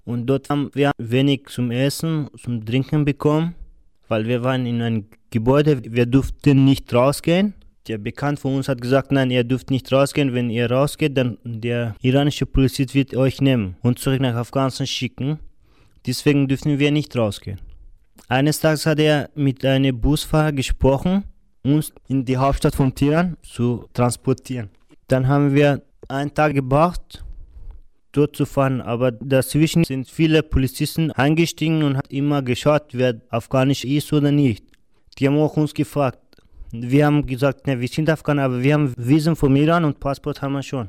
Und 0.04 0.26
dort 0.26 0.50
haben 0.50 0.70
wir 0.74 0.92
wenig 0.98 1.46
zum 1.48 1.70
Essen, 1.70 2.28
zum 2.36 2.64
Trinken 2.64 3.04
bekommen, 3.04 3.54
weil 4.08 4.26
wir 4.26 4.44
waren 4.44 4.66
in 4.66 4.80
einem 4.82 5.06
Gebäude, 5.30 5.82
wir 5.82 6.06
durften 6.06 6.64
nicht 6.64 6.92
rausgehen. 6.94 7.54
Der 7.88 7.98
Bekannte 7.98 8.40
von 8.40 8.56
uns 8.56 8.68
hat 8.68 8.80
gesagt, 8.80 9.10
nein, 9.10 9.30
ihr 9.30 9.44
dürft 9.44 9.70
nicht 9.70 9.90
rausgehen. 9.92 10.34
Wenn 10.34 10.50
ihr 10.50 10.70
rausgeht, 10.70 11.16
dann 11.16 11.38
der 11.44 11.94
iranische 12.02 12.46
Polizist 12.46 12.94
wird 12.94 13.14
euch 13.16 13.40
nehmen 13.40 13.76
und 13.82 13.98
zurück 13.98 14.20
nach 14.20 14.34
Afghanistan 14.34 14.86
schicken. 14.86 15.38
Deswegen 16.06 16.46
dürfen 16.46 16.78
wir 16.78 16.90
nicht 16.90 17.16
rausgehen. 17.16 17.60
Eines 18.28 18.60
Tages 18.60 18.86
hat 18.86 18.98
er 18.98 19.30
mit 19.34 19.64
einem 19.64 20.00
Busfahrer 20.00 20.52
gesprochen, 20.52 21.24
uns 21.62 21.92
in 22.08 22.24
die 22.24 22.36
Hauptstadt 22.36 22.74
von 22.74 22.94
Tiran 22.94 23.36
zu 23.42 23.88
transportieren. 23.92 24.68
Dann 25.08 25.28
haben 25.28 25.54
wir 25.54 25.82
einen 26.08 26.34
Tag 26.34 26.54
gebraucht, 26.54 27.24
dort 28.12 28.36
zu 28.36 28.46
fahren, 28.46 28.80
aber 28.80 29.12
dazwischen 29.12 29.84
sind 29.84 30.08
viele 30.08 30.42
Polizisten 30.42 31.12
eingestiegen 31.12 31.82
und 31.82 31.96
hat 31.96 32.10
immer 32.12 32.42
geschaut, 32.42 32.88
wer 32.92 33.20
afghanisch 33.30 33.84
ist 33.84 34.12
oder 34.12 34.32
nicht. 34.32 34.64
Die 35.18 35.26
haben 35.26 35.38
auch 35.38 35.56
uns 35.56 35.74
gefragt. 35.74 36.18
Wir 36.72 37.06
haben 37.06 37.24
gesagt, 37.24 37.66
ne, 37.66 37.80
wir 37.80 37.88
sind 37.88 38.10
Afghaner, 38.10 38.44
aber 38.44 38.62
wir 38.62 38.74
haben 38.74 38.92
Visum 38.96 39.36
vom 39.36 39.54
Iran 39.56 39.84
und 39.84 40.00
Passport 40.00 40.42
haben 40.42 40.54
wir 40.54 40.62
schon. 40.62 40.88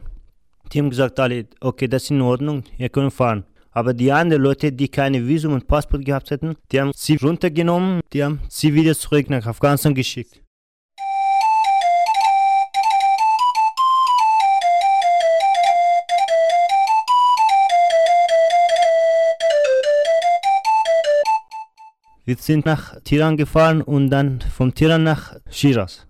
Die 0.74 0.80
haben 0.80 0.90
gesagt 0.90 1.20
alle, 1.20 1.46
okay, 1.62 1.88
das 1.88 2.04
ist 2.04 2.12
in 2.12 2.22
Ordnung, 2.22 2.64
ihr 2.78 2.90
könnt 2.90 3.14
fahren. 3.14 3.46
Aber 3.72 3.94
die 3.94 4.12
anderen 4.12 4.42
Leute, 4.42 4.72
die 4.72 4.88
keine 4.88 5.26
Visum 5.26 5.54
und 5.54 5.68
Passport 5.68 6.04
gehabt 6.04 6.32
hätten, 6.32 6.56
die 6.72 6.82
haben 6.82 6.92
sie 6.96 7.16
runtergenommen, 7.18 8.02
die 8.12 8.24
haben 8.24 8.40
sie 8.50 8.74
wieder 8.74 8.96
zurück 8.96 9.30
nach 9.30 9.46
Afghanistan 9.46 9.94
geschickt. 9.94 10.42
Wir 22.28 22.36
sind 22.36 22.66
nach 22.66 23.00
Tiran 23.06 23.38
gefahren 23.38 23.82
und 23.82 24.10
dann 24.10 24.42
vom 24.42 24.76
Tiran 24.76 25.04
nach 25.06 25.38
Shiraz. 25.50 26.06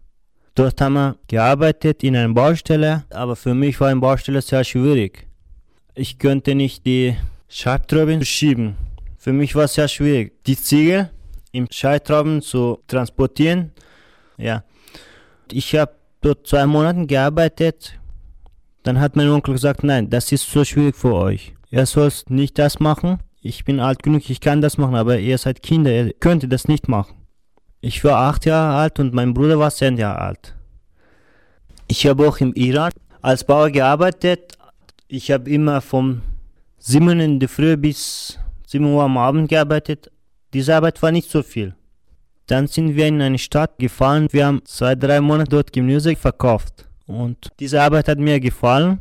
Dort 0.55 0.81
haben 0.81 0.93
wir 0.93 1.15
gearbeitet 1.27 2.03
in 2.03 2.15
einer 2.15 2.33
Baustelle, 2.33 3.03
aber 3.11 3.35
für 3.35 3.53
mich 3.53 3.79
war 3.79 3.89
eine 3.89 3.99
Baustelle 3.99 4.41
sehr 4.41 4.63
schwierig. 4.63 5.27
Ich 5.93 6.17
könnte 6.17 6.55
nicht 6.55 6.87
die 6.87 7.15
Scheibtrauben 7.49 8.25
schieben. 8.25 8.77
Für 9.19 9.31
mich 9.31 9.53
war 9.53 9.65
es 9.65 9.75
sehr 9.75 9.87
schwierig, 9.87 10.43
die 10.45 10.57
Ziegel 10.57 11.11
im 11.51 11.67
Scheibtrauben 11.69 12.41
zu 12.41 12.79
transportieren. 12.87 13.71
Ja, 14.37 14.63
ich 15.51 15.75
habe 15.75 15.91
dort 16.21 16.47
zwei 16.47 16.65
Monate 16.65 17.05
gearbeitet. 17.05 17.93
Dann 18.81 18.99
hat 18.99 19.15
mein 19.15 19.29
Onkel 19.29 19.53
gesagt, 19.53 19.83
nein, 19.83 20.09
das 20.09 20.31
ist 20.31 20.49
so 20.49 20.65
schwierig 20.65 20.95
für 20.95 21.13
euch. 21.13 21.53
Ihr 21.69 21.85
sollt 21.85 22.27
nicht 22.31 22.57
das 22.57 22.79
machen 22.79 23.19
ich 23.47 23.63
bin 23.63 23.79
alt 23.79 24.03
genug, 24.03 24.29
ich 24.29 24.41
kann 24.41 24.61
das 24.61 24.77
machen, 24.77 24.95
aber 24.95 25.19
ihr 25.19 25.37
seid 25.37 25.63
Kinder, 25.63 25.91
ihr 25.91 26.13
könnt 26.13 26.51
das 26.51 26.67
nicht 26.67 26.87
machen. 26.87 27.15
Ich 27.79 28.03
war 28.03 28.17
acht 28.29 28.45
Jahre 28.45 28.77
alt 28.77 28.99
und 28.99 29.13
mein 29.13 29.33
Bruder 29.33 29.57
war 29.57 29.71
zehn 29.71 29.97
Jahre 29.97 30.19
alt. 30.19 30.55
Ich 31.87 32.05
habe 32.05 32.27
auch 32.27 32.37
im 32.39 32.53
Iran 32.53 32.91
als 33.21 33.45
Bauer 33.45 33.69
gearbeitet. 33.69 34.57
Ich 35.07 35.31
habe 35.31 35.49
immer 35.49 35.79
vom 35.79 36.21
7 36.79 37.19
in 37.19 37.39
der 37.39 37.47
Früh 37.47 37.77
bis 37.77 38.37
7 38.65 38.83
Uhr 38.85 39.03
am 39.03 39.17
Abend 39.17 39.47
gearbeitet. 39.47 40.11
Diese 40.53 40.75
Arbeit 40.75 41.01
war 41.01 41.11
nicht 41.11 41.29
so 41.29 41.41
viel. 41.41 41.73
Dann 42.47 42.67
sind 42.67 42.95
wir 42.95 43.07
in 43.07 43.21
eine 43.21 43.37
Stadt 43.37 43.77
gefahren. 43.77 44.27
Wir 44.31 44.47
haben 44.47 44.61
zwei, 44.65 44.95
drei 44.95 45.21
Monate 45.21 45.51
dort 45.51 45.71
Gemüse 45.71 46.15
verkauft. 46.15 46.85
Und 47.05 47.49
diese 47.59 47.81
Arbeit 47.81 48.09
hat 48.09 48.19
mir 48.19 48.39
gefallen, 48.39 48.99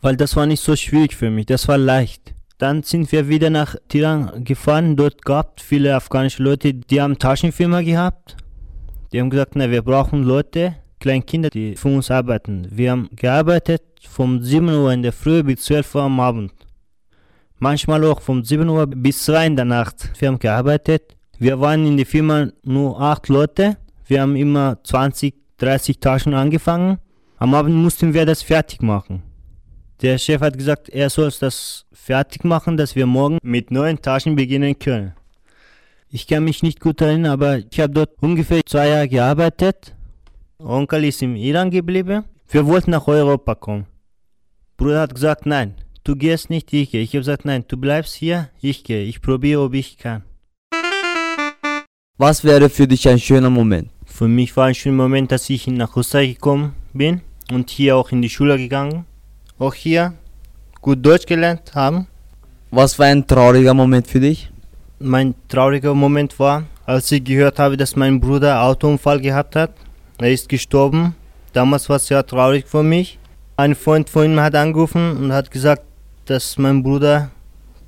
weil 0.00 0.16
das 0.16 0.34
war 0.34 0.46
nicht 0.46 0.62
so 0.62 0.74
schwierig 0.74 1.14
für 1.14 1.30
mich. 1.30 1.46
Das 1.46 1.68
war 1.68 1.78
leicht. 1.78 2.33
Dann 2.58 2.82
sind 2.82 3.10
wir 3.10 3.28
wieder 3.28 3.50
nach 3.50 3.76
Tiran 3.88 4.44
gefahren. 4.44 4.96
Dort 4.96 5.24
gab 5.24 5.58
es 5.58 5.64
viele 5.64 5.94
afghanische 5.94 6.42
Leute, 6.42 6.74
die 6.74 7.00
haben 7.00 7.18
Taschenfirma 7.18 7.82
gehabt. 7.82 8.36
Die 9.12 9.20
haben 9.20 9.30
gesagt, 9.30 9.56
na, 9.56 9.70
wir 9.70 9.82
brauchen 9.82 10.22
Leute, 10.22 10.76
kleine 11.00 11.22
Kinder, 11.22 11.50
die 11.50 11.76
für 11.76 11.88
uns 11.88 12.10
arbeiten. 12.10 12.66
Wir 12.70 12.92
haben 12.92 13.08
gearbeitet 13.14 13.82
von 14.08 14.42
7 14.42 14.68
Uhr 14.68 14.92
in 14.92 15.02
der 15.02 15.12
Früh 15.12 15.42
bis 15.42 15.64
12 15.64 15.94
Uhr 15.94 16.02
am 16.02 16.20
Abend. 16.20 16.52
Manchmal 17.58 18.04
auch 18.04 18.20
von 18.20 18.44
7 18.44 18.68
Uhr 18.68 18.86
bis 18.86 19.24
2 19.24 19.46
in 19.46 19.56
der 19.56 19.64
Nacht. 19.64 20.10
Wir 20.18 20.28
haben 20.28 20.38
gearbeitet. 20.38 21.16
Wir 21.38 21.60
waren 21.60 21.86
in 21.86 21.96
der 21.96 22.06
Firma 22.06 22.48
nur 22.62 23.00
8 23.00 23.28
Leute. 23.28 23.76
Wir 24.06 24.22
haben 24.22 24.36
immer 24.36 24.78
20, 24.84 25.34
30 25.58 25.98
Taschen 25.98 26.34
angefangen. 26.34 26.98
Am 27.38 27.54
Abend 27.54 27.74
mussten 27.74 28.14
wir 28.14 28.26
das 28.26 28.42
fertig 28.42 28.82
machen. 28.82 29.22
Der 30.02 30.18
Chef 30.18 30.40
hat 30.40 30.58
gesagt, 30.58 30.88
er 30.88 31.08
soll 31.08 31.30
das 31.38 31.86
fertig 31.92 32.44
machen, 32.44 32.76
dass 32.76 32.96
wir 32.96 33.06
morgen 33.06 33.38
mit 33.42 33.70
neuen 33.70 34.02
Taschen 34.02 34.36
beginnen 34.36 34.78
können. 34.78 35.14
Ich 36.10 36.26
kann 36.26 36.44
mich 36.44 36.62
nicht 36.62 36.80
gut 36.80 37.00
erinnern, 37.00 37.32
aber 37.32 37.58
ich 37.58 37.80
habe 37.80 37.92
dort 37.92 38.10
ungefähr 38.20 38.60
zwei 38.66 38.88
Jahre 38.88 39.08
gearbeitet. 39.08 39.94
Onkel 40.58 41.04
ist 41.04 41.22
im 41.22 41.36
Iran 41.36 41.70
geblieben. 41.70 42.24
Wir 42.48 42.66
wollten 42.66 42.90
nach 42.90 43.08
Europa 43.08 43.54
kommen. 43.54 43.86
Bruder 44.76 45.00
hat 45.00 45.14
gesagt, 45.14 45.46
nein, 45.46 45.74
du 46.04 46.16
gehst 46.16 46.50
nicht, 46.50 46.72
ich 46.72 46.90
gehe. 46.90 47.02
Ich 47.02 47.10
habe 47.10 47.18
gesagt, 47.18 47.44
nein, 47.44 47.64
du 47.66 47.76
bleibst 47.76 48.14
hier, 48.14 48.50
ich 48.60 48.84
gehe. 48.84 49.04
Ich 49.04 49.22
probiere, 49.22 49.62
ob 49.62 49.74
ich 49.74 49.98
kann. 49.98 50.22
Was 52.16 52.44
wäre 52.44 52.68
für 52.68 52.86
dich 52.86 53.08
ein 53.08 53.18
schöner 53.18 53.50
Moment? 53.50 53.90
Für 54.04 54.28
mich 54.28 54.56
war 54.56 54.66
ein 54.66 54.74
schöner 54.74 54.96
Moment, 54.96 55.32
dass 55.32 55.50
ich 55.50 55.66
nach 55.66 55.96
Österreich 55.96 56.34
gekommen 56.34 56.74
bin 56.92 57.22
und 57.50 57.70
hier 57.70 57.96
auch 57.96 58.12
in 58.12 58.22
die 58.22 58.30
Schule 58.30 58.56
gegangen. 58.56 59.04
Auch 59.58 59.74
hier 59.74 60.14
gut 60.80 61.04
Deutsch 61.06 61.26
gelernt 61.26 61.74
haben. 61.74 62.08
Was 62.72 62.98
war 62.98 63.06
ein 63.06 63.24
trauriger 63.24 63.72
Moment 63.72 64.06
für 64.08 64.18
dich? 64.18 64.50
Mein 64.98 65.34
trauriger 65.48 65.94
Moment 65.94 66.36
war, 66.40 66.64
als 66.86 67.12
ich 67.12 67.22
gehört 67.22 67.60
habe, 67.60 67.76
dass 67.76 67.94
mein 67.94 68.20
Bruder 68.20 68.54
einen 68.54 68.70
Autounfall 68.70 69.20
gehabt 69.20 69.54
hat. 69.54 69.70
Er 70.18 70.32
ist 70.32 70.48
gestorben. 70.48 71.14
Damals 71.52 71.88
war 71.88 71.96
es 71.96 72.06
sehr 72.08 72.26
traurig 72.26 72.66
für 72.66 72.82
mich. 72.82 73.18
Ein 73.56 73.76
Freund 73.76 74.10
von 74.10 74.24
ihm 74.24 74.40
hat 74.40 74.56
angerufen 74.56 75.16
und 75.16 75.32
hat 75.32 75.52
gesagt, 75.52 75.82
dass 76.26 76.58
mein 76.58 76.82
Bruder 76.82 77.30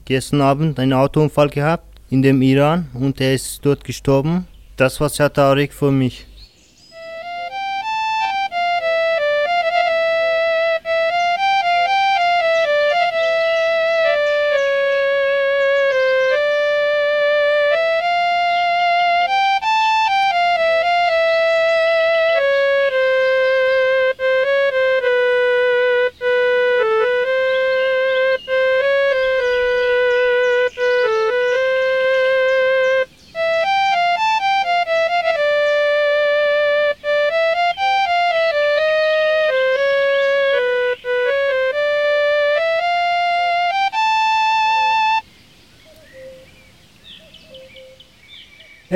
gestern 0.04 0.42
Abend 0.42 0.78
einen 0.78 0.92
Autounfall 0.92 1.48
gehabt 1.48 2.00
in 2.10 2.22
dem 2.22 2.40
Iran 2.42 2.86
und 2.94 3.20
er 3.20 3.34
ist 3.34 3.58
dort 3.64 3.82
gestorben. 3.82 4.46
Das 4.76 5.00
war 5.00 5.08
sehr 5.08 5.32
traurig 5.32 5.72
für 5.72 5.90
mich. 5.90 6.26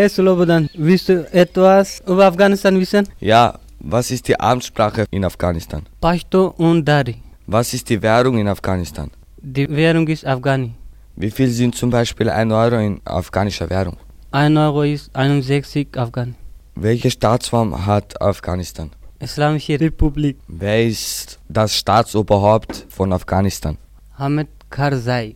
Hey 0.01 0.09
Slobodan, 0.09 0.71
willst 0.79 1.11
du 1.11 1.31
etwas 1.31 2.01
über 2.07 2.25
Afghanistan 2.25 2.81
wissen? 2.81 3.07
Ja, 3.21 3.59
was 3.81 4.11
ist 4.11 4.29
die 4.29 4.41
Amtssprache 4.41 5.05
in 5.11 5.27
Afghanistan? 5.27 5.83
Pashto 6.01 6.55
und 6.57 6.87
Dari. 6.87 7.17
Was 7.47 7.75
ist 7.75 7.91
die 7.91 8.01
Währung 8.01 8.39
in 8.39 8.49
Afghanistan? 8.49 9.11
Die 9.43 9.69
Währung 9.69 10.09
ist 10.09 10.25
Afghani. 10.25 10.73
Wie 11.17 11.31
viel 11.31 11.51
sind 11.51 11.75
zum 11.75 11.91
Beispiel 11.91 12.31
1 12.31 12.51
Euro 12.51 12.79
in 12.79 13.03
afghanischer 13.05 13.69
Währung? 13.69 13.99
1 14.31 14.57
Euro 14.57 14.85
ist 14.85 15.15
61 15.15 15.89
Afghani. 15.99 16.33
Welche 16.77 17.11
Staatsform 17.11 17.85
hat 17.85 18.19
Afghanistan? 18.23 18.89
Islamische 19.19 19.79
Republik. 19.79 20.39
Wer 20.49 20.87
ist 20.87 21.39
das 21.51 21.77
Staatsoberhaupt 21.77 22.87
von 22.89 23.13
Afghanistan? 23.13 23.77
Hamid 24.17 24.49
Karzai. 24.71 25.35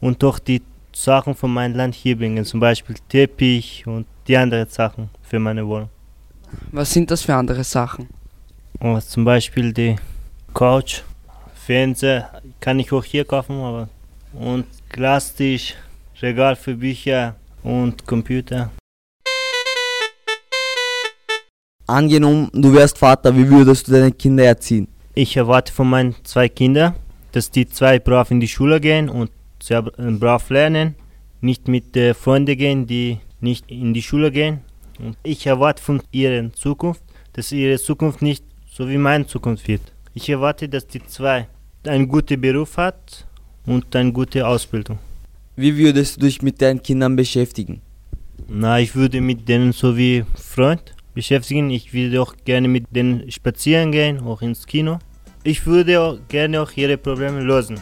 Und 0.01 0.23
doch 0.23 0.39
die 0.39 0.63
Sachen 0.93 1.35
von 1.35 1.53
meinem 1.53 1.75
Land 1.75 1.93
hier 1.93 2.17
bringen, 2.17 2.43
zum 2.43 2.59
Beispiel 2.59 2.95
Teppich 3.07 3.85
und 3.85 4.07
die 4.27 4.35
anderen 4.35 4.67
Sachen 4.67 5.09
für 5.21 5.39
meine 5.39 5.65
Wohnung. 5.67 5.89
Was 6.71 6.91
sind 6.91 7.11
das 7.11 7.21
für 7.21 7.35
andere 7.35 7.63
Sachen? 7.63 8.07
Und 8.79 9.03
zum 9.03 9.25
Beispiel 9.25 9.71
die 9.71 9.95
Couch, 10.53 11.01
Fernseher 11.53 12.41
kann 12.59 12.79
ich 12.79 12.91
auch 12.91 13.03
hier 13.03 13.25
kaufen, 13.25 13.61
aber 13.61 13.89
und 14.33 14.65
Glastisch, 14.89 15.75
Regal 16.21 16.55
für 16.55 16.73
Bücher 16.73 17.35
und 17.63 18.05
Computer. 18.07 18.71
Angenommen, 21.89 22.51
du 22.53 22.71
wärst 22.71 22.99
Vater, 22.99 23.35
wie 23.35 23.49
würdest 23.49 23.87
du 23.87 23.93
deine 23.93 24.11
Kinder 24.11 24.43
erziehen? 24.43 24.87
Ich 25.15 25.35
erwarte 25.35 25.73
von 25.73 25.89
meinen 25.89 26.13
zwei 26.23 26.47
Kindern, 26.47 26.93
dass 27.31 27.49
die 27.49 27.67
zwei 27.67 27.97
brav 27.97 28.29
in 28.29 28.39
die 28.39 28.47
Schule 28.47 28.79
gehen 28.79 29.09
und 29.09 29.31
sehr 29.59 29.81
brav 29.81 30.51
lernen, 30.51 30.93
nicht 31.41 31.67
mit 31.67 31.97
äh, 31.97 32.13
Freunden 32.13 32.55
gehen, 32.55 32.85
die 32.85 33.17
nicht 33.41 33.71
in 33.71 33.95
die 33.95 34.03
Schule 34.03 34.31
gehen. 34.31 34.59
Und 34.99 35.17
ich 35.23 35.47
erwarte 35.47 35.81
von 35.81 35.99
ihrer 36.11 36.53
Zukunft, 36.53 37.01
dass 37.33 37.51
ihre 37.51 37.79
Zukunft 37.79 38.21
nicht 38.21 38.43
so 38.71 38.87
wie 38.87 38.99
meine 38.99 39.25
Zukunft 39.25 39.67
wird. 39.67 39.81
Ich 40.13 40.29
erwarte, 40.29 40.69
dass 40.69 40.85
die 40.85 41.03
zwei 41.07 41.47
einen 41.87 42.07
guten 42.07 42.39
Beruf 42.39 42.77
hat 42.77 43.25
und 43.65 43.95
eine 43.95 44.11
gute 44.11 44.45
Ausbildung. 44.45 44.99
Wie 45.55 45.75
würdest 45.75 46.17
du 46.17 46.27
dich 46.27 46.43
mit 46.43 46.61
deinen 46.61 46.83
Kindern 46.83 47.15
beschäftigen? 47.15 47.81
Na, 48.47 48.79
ich 48.79 48.93
würde 48.93 49.21
mit 49.21 49.49
denen 49.49 49.71
so 49.71 49.97
wie 49.97 50.23
Freund 50.35 50.93
beschäftigen. 51.19 51.69
Ich 51.69 51.93
würde 51.93 52.21
auch 52.21 52.33
gerne 52.45 52.67
mit 52.69 52.85
denen 52.91 53.29
spazieren 53.29 53.91
gehen, 53.91 54.21
auch 54.21 54.41
ins 54.41 54.65
Kino. 54.65 54.99
Ich 55.43 55.65
würde 55.65 55.99
auch 56.01 56.17
gerne 56.29 56.61
auch 56.61 56.71
ihre 56.75 56.97
Probleme 56.97 57.41
lösen. 57.41 57.77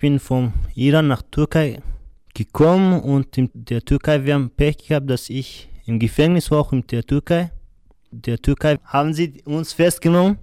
Bin 0.00 0.18
vom 0.18 0.52
Iran 0.74 1.08
nach 1.08 1.22
Türkei 1.30 1.80
gekommen 2.34 3.00
und 3.00 3.36
in 3.36 3.50
der 3.54 3.84
Türkei 3.84 4.24
wir 4.24 4.34
haben 4.34 4.50
Pech 4.50 4.78
gehabt, 4.88 5.10
dass 5.10 5.28
ich 5.28 5.68
im 5.84 5.98
Gefängnis 5.98 6.50
war, 6.50 6.60
auch 6.60 6.72
in 6.72 6.86
der 6.86 7.04
Türkei. 7.04 7.52
Der 8.10 8.38
Türkei 8.38 8.78
haben 8.84 9.12
sie 9.12 9.42
uns 9.44 9.72
festgenommen 9.74 10.38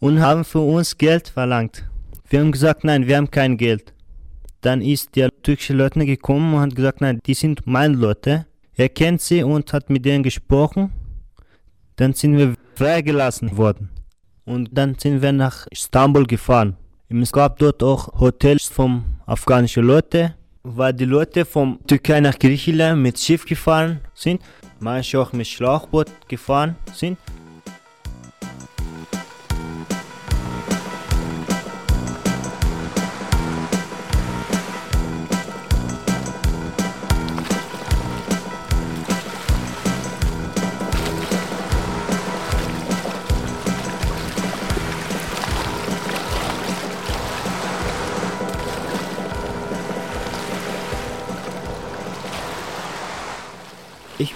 und 0.00 0.20
haben 0.20 0.44
für 0.44 0.60
uns 0.60 0.98
Geld 0.98 1.28
verlangt. 1.28 1.84
Wir 2.28 2.40
haben 2.40 2.52
gesagt, 2.52 2.84
nein, 2.84 3.06
wir 3.06 3.16
haben 3.16 3.30
kein 3.30 3.56
Geld. 3.56 3.94
Dann 4.60 4.82
ist 4.82 5.14
der 5.14 5.30
türkische 5.42 5.72
Leutnant 5.72 6.08
gekommen 6.08 6.54
und 6.54 6.60
hat 6.60 6.74
gesagt, 6.74 7.00
nein, 7.00 7.20
die 7.24 7.34
sind 7.34 7.66
meine 7.66 7.94
Leute. 7.94 8.46
Er 8.74 8.88
kennt 8.88 9.20
sie 9.20 9.42
und 9.44 9.72
hat 9.72 9.88
mit 9.88 10.04
denen 10.04 10.24
gesprochen. 10.24 10.92
Dann 11.96 12.12
sind 12.12 12.36
wir 12.36 12.54
freigelassen 12.74 13.56
worden. 13.56 13.90
Und 14.44 14.70
dann 14.72 14.96
sind 14.98 15.22
wir 15.22 15.32
nach 15.32 15.66
Istanbul 15.70 16.26
gefahren. 16.26 16.76
Es 17.12 17.32
gab 17.32 17.58
dort 17.58 17.82
auch 17.82 18.20
Hotels 18.20 18.66
von 18.68 19.04
afghanischen 19.26 19.82
Leuten, 19.82 20.32
weil 20.62 20.94
die 20.94 21.04
Leute 21.04 21.44
von 21.44 21.84
Türkei 21.84 22.20
nach 22.20 22.38
Griechenland 22.38 23.02
mit 23.02 23.18
Schiff 23.18 23.44
gefahren 23.44 24.00
sind, 24.14 24.40
manche 24.78 25.18
auch 25.18 25.32
mit 25.32 25.48
Schlauchboot 25.48 26.06
gefahren 26.28 26.76
sind. 26.94 27.18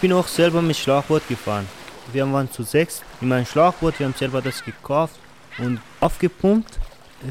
Bin 0.04 0.12
auch 0.12 0.28
selber 0.28 0.60
mit 0.60 0.76
Schlauchboot 0.76 1.26
gefahren. 1.28 1.66
Wir 2.12 2.30
waren 2.30 2.50
zu 2.50 2.62
sechs 2.62 3.00
in 3.22 3.28
meinem 3.28 3.46
Schlauchboot, 3.46 3.98
wir 3.98 4.04
haben 4.04 4.14
selber 4.14 4.42
das 4.42 4.62
gekauft 4.62 5.18
und 5.56 5.80
aufgepumpt. 5.98 6.78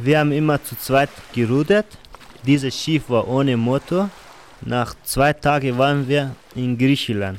Wir 0.02 0.18
haben 0.18 0.32
immer 0.32 0.58
zu 0.64 0.76
zweit 0.78 1.12
gerudert. 1.36 1.86
Dieses 2.44 2.74
Schiff 2.76 3.12
war 3.12 3.28
ohne 3.28 3.56
Motor. 3.58 4.10
Nach 4.66 4.96
zwei 5.04 5.34
Tagen 5.34 5.78
waren 5.78 6.08
wir 6.08 6.36
in 6.56 6.76
Griechenland. 6.76 7.38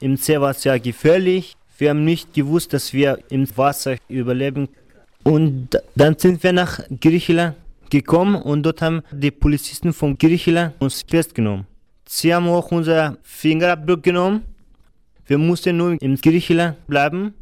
Im 0.00 0.18
See 0.18 0.38
war 0.38 0.50
es 0.50 0.64
ja 0.64 0.76
gefährlich. 0.76 1.56
Wir 1.78 1.88
haben 1.88 2.04
nicht 2.04 2.34
gewusst, 2.34 2.74
dass 2.74 2.92
wir 2.92 3.20
im 3.30 3.48
Wasser 3.56 3.96
überleben. 4.06 4.68
Und 5.22 5.70
dann 5.94 6.18
sind 6.18 6.42
wir 6.42 6.52
nach 6.52 6.78
Griechenland 7.00 7.56
gekommen 7.88 8.34
und 8.34 8.64
dort 8.64 8.82
haben 8.82 9.00
die 9.12 9.30
Polizisten 9.30 9.94
von 9.94 10.18
Griechenland 10.18 10.74
uns 10.78 11.02
festgenommen. 11.08 11.71
Sie 12.14 12.34
haben 12.34 12.46
auch 12.46 12.70
unser 12.70 13.16
Fingerabdruck 13.22 14.02
genommen. 14.02 14.42
Wir 15.24 15.38
mussten 15.38 15.78
nur 15.78 15.96
in 16.02 16.16
Griechenland 16.16 16.86
bleiben. 16.86 17.32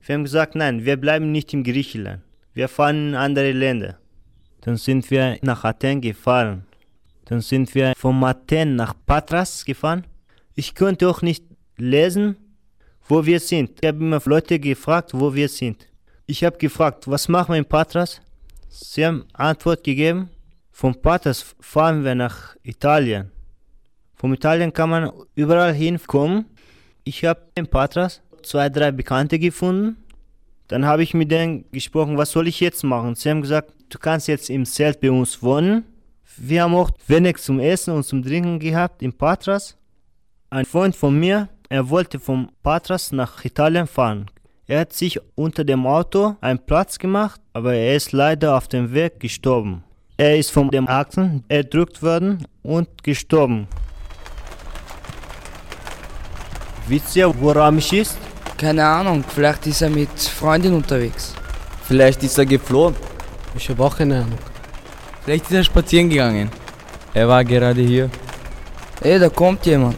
Wir 0.00 0.14
haben 0.14 0.22
gesagt, 0.22 0.54
nein, 0.54 0.84
wir 0.84 0.96
bleiben 0.96 1.32
nicht 1.32 1.52
in 1.52 1.64
Griechenland. 1.64 2.22
Wir 2.54 2.68
fahren 2.68 3.08
in 3.08 3.14
andere 3.16 3.50
Länder. 3.50 3.98
Dann 4.60 4.76
sind 4.76 5.10
wir 5.10 5.38
nach 5.42 5.64
Athen 5.64 6.00
gefahren. 6.00 6.64
Dann 7.24 7.40
sind 7.40 7.74
wir 7.74 7.94
von 7.96 8.22
Athen 8.22 8.76
nach 8.76 8.94
Patras 9.06 9.64
gefahren. 9.64 10.04
Ich 10.54 10.76
konnte 10.76 11.08
auch 11.08 11.20
nicht 11.22 11.44
lesen, 11.76 12.36
wo 13.08 13.26
wir 13.26 13.40
sind. 13.40 13.72
Ich 13.80 13.88
habe 13.88 13.98
immer 13.98 14.22
Leute 14.24 14.60
gefragt, 14.60 15.10
wo 15.14 15.34
wir 15.34 15.48
sind. 15.48 15.88
Ich 16.26 16.44
habe 16.44 16.56
gefragt, 16.58 17.10
was 17.10 17.28
machen 17.28 17.54
wir 17.54 17.58
in 17.58 17.64
Patras? 17.64 18.20
Sie 18.68 19.04
haben 19.04 19.24
Antwort 19.32 19.82
gegeben. 19.82 20.30
Von 20.70 20.94
Patras 20.94 21.56
fahren 21.58 22.04
wir 22.04 22.14
nach 22.14 22.54
Italien. 22.62 23.32
Von 24.22 24.32
Italien 24.32 24.72
kann 24.72 24.88
man 24.88 25.10
überall 25.34 25.74
hinkommen. 25.74 26.44
Ich 27.02 27.24
habe 27.24 27.40
in 27.56 27.66
Patras 27.66 28.22
zwei, 28.44 28.68
drei 28.68 28.92
Bekannte 28.92 29.36
gefunden. 29.36 29.96
Dann 30.68 30.86
habe 30.86 31.02
ich 31.02 31.12
mit 31.12 31.32
denen 31.32 31.64
gesprochen, 31.72 32.16
was 32.16 32.30
soll 32.30 32.46
ich 32.46 32.60
jetzt 32.60 32.84
machen? 32.84 33.16
Sie 33.16 33.28
haben 33.28 33.42
gesagt, 33.42 33.72
du 33.88 33.98
kannst 33.98 34.28
jetzt 34.28 34.48
im 34.48 34.64
Zelt 34.64 35.00
bei 35.00 35.10
uns 35.10 35.42
wohnen. 35.42 35.82
Wir 36.36 36.62
haben 36.62 36.76
auch 36.76 36.92
wenig 37.08 37.38
zum 37.38 37.58
Essen 37.58 37.94
und 37.94 38.04
zum 38.04 38.22
Trinken 38.22 38.60
gehabt 38.60 39.02
in 39.02 39.12
Patras. 39.12 39.76
Ein 40.50 40.66
Freund 40.66 40.94
von 40.94 41.18
mir, 41.18 41.48
er 41.68 41.90
wollte 41.90 42.20
von 42.20 42.48
Patras 42.62 43.10
nach 43.10 43.44
Italien 43.44 43.88
fahren. 43.88 44.26
Er 44.68 44.82
hat 44.82 44.92
sich 44.92 45.18
unter 45.34 45.64
dem 45.64 45.84
Auto 45.84 46.36
einen 46.40 46.64
Platz 46.64 46.96
gemacht, 47.00 47.40
aber 47.54 47.74
er 47.74 47.96
ist 47.96 48.12
leider 48.12 48.56
auf 48.56 48.68
dem 48.68 48.94
Weg 48.94 49.18
gestorben. 49.18 49.82
Er 50.16 50.38
ist 50.38 50.52
von 50.52 50.70
dem 50.70 50.86
Achsen 50.86 51.42
erdrückt 51.48 52.04
worden 52.04 52.46
und 52.62 53.02
gestorben. 53.02 53.66
Wisst 56.92 57.16
ihr, 57.16 57.32
wo 57.40 57.50
Ramesh 57.52 57.94
ist? 57.94 58.18
Keine 58.58 58.84
Ahnung, 58.84 59.24
vielleicht 59.26 59.66
ist 59.66 59.80
er 59.80 59.88
mit 59.88 60.10
Freundin 60.38 60.74
unterwegs. 60.74 61.32
Vielleicht 61.88 62.22
ist 62.22 62.36
er 62.36 62.44
geflohen. 62.44 62.94
Ich 63.56 63.66
habe 63.70 63.82
auch 63.82 63.96
keine 63.96 64.16
Ahnung. 64.16 64.38
Vielleicht 65.24 65.46
ist 65.46 65.52
er 65.52 65.64
spazieren 65.64 66.10
gegangen. 66.10 66.50
Er 67.14 67.26
war 67.26 67.42
gerade 67.46 67.80
hier. 67.80 68.10
Ey, 69.00 69.18
da 69.18 69.30
kommt 69.30 69.64
jemand. 69.64 69.96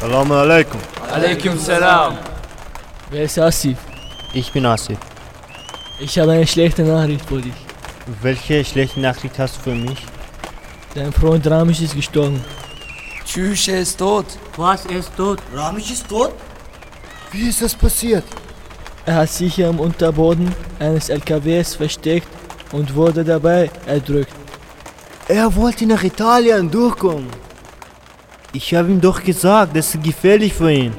Salam 0.00 0.32
alaikum. 0.32 0.80
Alaikum 1.08 1.56
salam. 1.56 2.18
Wer 3.10 3.22
ist 3.22 3.38
Asif? 3.38 3.78
Ich 4.34 4.50
bin 4.52 4.66
Asif. 4.66 4.98
Ich 6.00 6.18
habe 6.18 6.32
eine 6.32 6.48
schlechte 6.48 6.82
Nachricht 6.82 7.24
für 7.26 7.40
dich. 7.40 7.60
Welche 8.20 8.64
schlechte 8.64 8.98
Nachricht 8.98 9.38
hast 9.38 9.58
du 9.58 9.60
für 9.70 9.76
mich? 9.76 10.04
Dein 10.96 11.12
Freund 11.12 11.46
Ramesh 11.46 11.82
ist 11.82 11.94
gestorben. 11.94 12.42
Tschüss, 13.32 13.68
er 13.68 13.82
ist 13.82 13.96
tot. 13.96 14.26
Was, 14.56 14.86
er 14.86 14.98
ist 14.98 15.16
tot? 15.16 15.38
Ramesh 15.54 15.92
ist 15.92 16.08
tot? 16.08 16.32
Wie 17.30 17.48
ist 17.48 17.62
das 17.62 17.76
passiert? 17.76 18.24
Er 19.06 19.14
hat 19.14 19.28
sich 19.30 19.54
hier 19.54 19.68
am 19.68 19.78
Unterboden 19.78 20.52
eines 20.80 21.10
LKWs 21.10 21.76
versteckt 21.76 22.26
und 22.72 22.92
wurde 22.92 23.22
dabei 23.22 23.70
erdrückt. 23.86 24.34
Er 25.28 25.54
wollte 25.54 25.86
nach 25.86 26.02
Italien 26.02 26.68
durchkommen. 26.68 27.28
Ich 28.52 28.74
habe 28.74 28.90
ihm 28.90 29.00
doch 29.00 29.22
gesagt, 29.22 29.76
das 29.76 29.94
ist 29.94 30.02
gefährlich 30.02 30.52
für 30.52 30.72
ihn. 30.72 30.92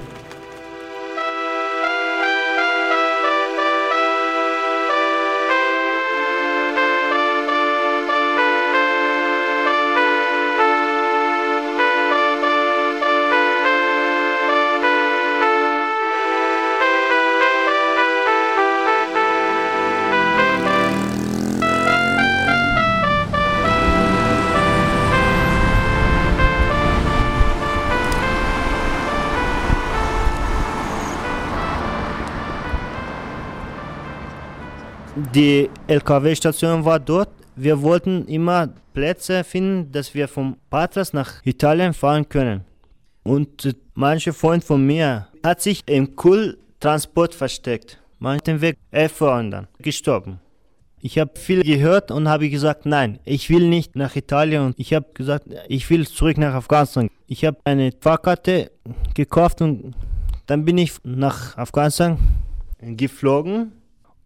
LKW-Station 36.02 36.84
war 36.84 37.00
dort. 37.00 37.30
Wir 37.56 37.82
wollten 37.82 38.26
immer 38.26 38.70
Plätze 38.94 39.44
finden, 39.44 39.92
dass 39.92 40.14
wir 40.16 40.28
von 40.28 40.58
Patras 40.70 41.14
nach 41.14 41.46
Italien 41.46 41.94
fahren 41.94 42.28
können. 42.28 42.62
Und 43.24 43.66
äh, 43.66 43.74
manche 43.94 44.34
Freund 44.34 44.64
von 44.64 44.84
mir 44.84 45.28
hat 45.44 45.62
sich 45.62 45.84
im 45.86 46.16
Kühltransport 46.16 47.36
versteckt. 47.36 48.00
Man 48.18 48.38
hat 48.38 48.48
den 48.48 48.62
Weg 48.62 48.78
erfahren 48.90 49.52
dann, 49.52 49.68
gestorben. 49.78 50.40
Ich 51.00 51.20
habe 51.20 51.32
viel 51.36 51.64
gehört 51.64 52.10
und 52.12 52.28
habe 52.28 52.50
gesagt, 52.50 52.86
nein, 52.86 53.20
ich 53.24 53.50
will 53.50 53.68
nicht 53.70 53.96
nach 53.96 54.16
Italien. 54.16 54.66
Und 54.66 54.80
ich 54.80 54.94
habe 54.94 55.08
gesagt, 55.14 55.46
ich 55.68 55.88
will 55.90 56.08
zurück 56.08 56.38
nach 56.38 56.54
Afghanistan. 56.54 57.10
Ich 57.28 57.46
habe 57.46 57.58
eine 57.64 57.92
Fahrkarte 58.00 58.72
gekauft 59.14 59.62
und 59.62 59.94
dann 60.48 60.66
bin 60.66 60.78
ich 60.80 60.94
nach 61.04 61.58
Afghanistan 61.58 62.18
geflogen. 62.80 63.72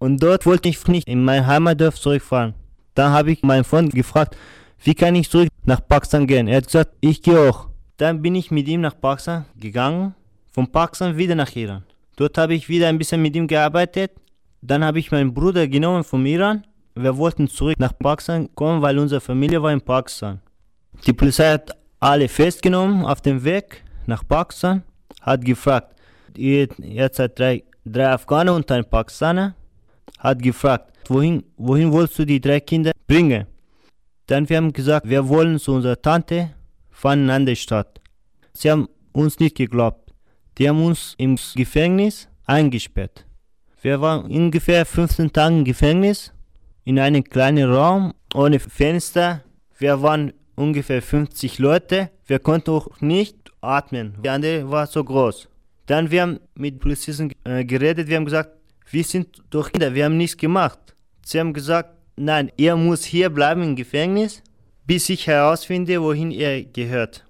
Und 0.05 0.21
dort 0.21 0.45
wollte 0.45 0.69
ich 0.69 0.87
nicht 0.87 1.07
in 1.07 1.25
mein 1.25 1.47
Heimatdorf 1.47 1.99
zurückfahren. 1.99 2.53
Dann 2.93 3.11
habe 3.11 3.31
ich 3.31 3.41
meinen 3.41 3.63
Freund 3.63 3.91
gefragt, 3.91 4.37
wie 4.83 4.93
kann 4.93 5.15
ich 5.15 5.31
zurück 5.31 5.49
nach 5.63 5.81
Pakistan 5.87 6.27
gehen? 6.27 6.47
Er 6.47 6.57
hat 6.57 6.67
gesagt, 6.67 6.91
ich 7.01 7.23
gehe 7.23 7.39
auch. 7.39 7.69
Dann 7.97 8.21
bin 8.21 8.35
ich 8.35 8.51
mit 8.51 8.67
ihm 8.67 8.81
nach 8.81 9.01
Pakistan 9.01 9.45
gegangen, 9.59 10.13
von 10.51 10.71
Pakistan 10.71 11.17
wieder 11.17 11.33
nach 11.33 11.55
Iran. 11.55 11.81
Dort 12.17 12.37
habe 12.37 12.53
ich 12.53 12.69
wieder 12.69 12.87
ein 12.87 12.99
bisschen 12.99 13.19
mit 13.19 13.35
ihm 13.35 13.47
gearbeitet. 13.47 14.11
Dann 14.61 14.83
habe 14.83 14.99
ich 14.99 15.11
meinen 15.11 15.33
Bruder 15.33 15.67
genommen 15.67 16.03
vom 16.03 16.23
Iran. 16.27 16.67
Wir 16.93 17.17
wollten 17.17 17.47
zurück 17.47 17.79
nach 17.79 17.97
Pakistan 17.97 18.47
kommen, 18.53 18.83
weil 18.83 18.99
unsere 18.99 19.21
Familie 19.21 19.59
war 19.63 19.71
in 19.71 19.81
Pakistan. 19.81 20.39
Die 21.03 21.13
Polizei 21.13 21.53
hat 21.53 21.75
alle 21.99 22.27
festgenommen 22.29 23.07
auf 23.07 23.21
dem 23.21 23.43
Weg 23.43 23.83
nach 24.05 24.21
Pakistan, 24.27 24.83
hat 25.21 25.43
gefragt, 25.43 25.95
ihr, 26.37 26.67
ihr 26.77 27.09
seid 27.11 27.39
drei, 27.39 27.63
drei 27.83 28.09
Afghaner 28.09 28.53
und 28.53 28.71
ein 28.71 28.85
Pakistaner, 28.85 29.55
hat 30.19 30.41
gefragt, 30.41 30.91
wohin, 31.09 31.43
wohin 31.57 31.93
willst 31.93 32.17
du 32.19 32.25
die 32.25 32.41
drei 32.41 32.59
Kinder 32.59 32.91
bringen? 33.07 33.45
Dann 34.27 34.49
wir 34.49 34.57
haben 34.57 34.73
gesagt, 34.73 35.07
wir 35.07 35.27
wollen 35.27 35.59
zu 35.59 35.73
unserer 35.73 36.01
Tante 36.01 36.51
fahren 36.89 37.19
in 37.19 37.25
eine 37.25 37.33
andere 37.33 37.55
Stadt. 37.55 38.01
Sie 38.53 38.71
haben 38.71 38.87
uns 39.11 39.39
nicht 39.39 39.55
geglaubt. 39.55 40.11
Die 40.57 40.67
haben 40.67 40.83
uns 40.83 41.13
im 41.17 41.37
Gefängnis 41.55 42.27
eingesperrt. 42.45 43.25
Wir 43.81 44.01
waren 44.01 44.25
ungefähr 44.31 44.85
15 44.85 45.31
Tage 45.31 45.57
im 45.57 45.63
Gefängnis, 45.65 46.33
in 46.85 46.97
einem 46.97 47.23
kleinen 47.23 47.71
Raum, 47.71 48.13
ohne 48.33 48.59
Fenster. 48.59 49.43
Wir 49.77 50.01
waren 50.01 50.33
ungefähr 50.55 51.01
50 51.01 51.59
Leute. 51.59 52.09
Wir 52.25 52.39
konnten 52.39 52.71
auch 52.71 53.01
nicht 53.01 53.51
atmen. 53.61 54.15
Die 54.23 54.29
andere 54.29 54.69
war 54.71 54.87
so 54.87 55.03
groß. 55.03 55.49
Dann 55.85 56.09
wir 56.09 56.23
haben 56.23 56.39
mit 56.55 56.79
Polizisten 56.79 57.31
äh, 57.43 57.63
geredet. 57.63 58.07
Wir 58.07 58.17
haben 58.17 58.25
gesagt, 58.25 58.54
wir 58.89 59.03
sind 59.03 59.41
doch 59.49 59.71
Kinder, 59.71 59.93
wir 59.93 60.05
haben 60.05 60.17
nichts 60.17 60.37
gemacht. 60.37 60.79
Sie 61.23 61.39
haben 61.39 61.53
gesagt, 61.53 61.89
nein, 62.15 62.51
ihr 62.57 62.75
muss 62.75 63.03
hier 63.03 63.29
bleiben 63.29 63.63
im 63.63 63.75
Gefängnis, 63.75 64.41
bis 64.85 65.09
ich 65.09 65.27
herausfinde, 65.27 66.01
wohin 66.01 66.31
ihr 66.31 66.63
gehört. 66.65 67.25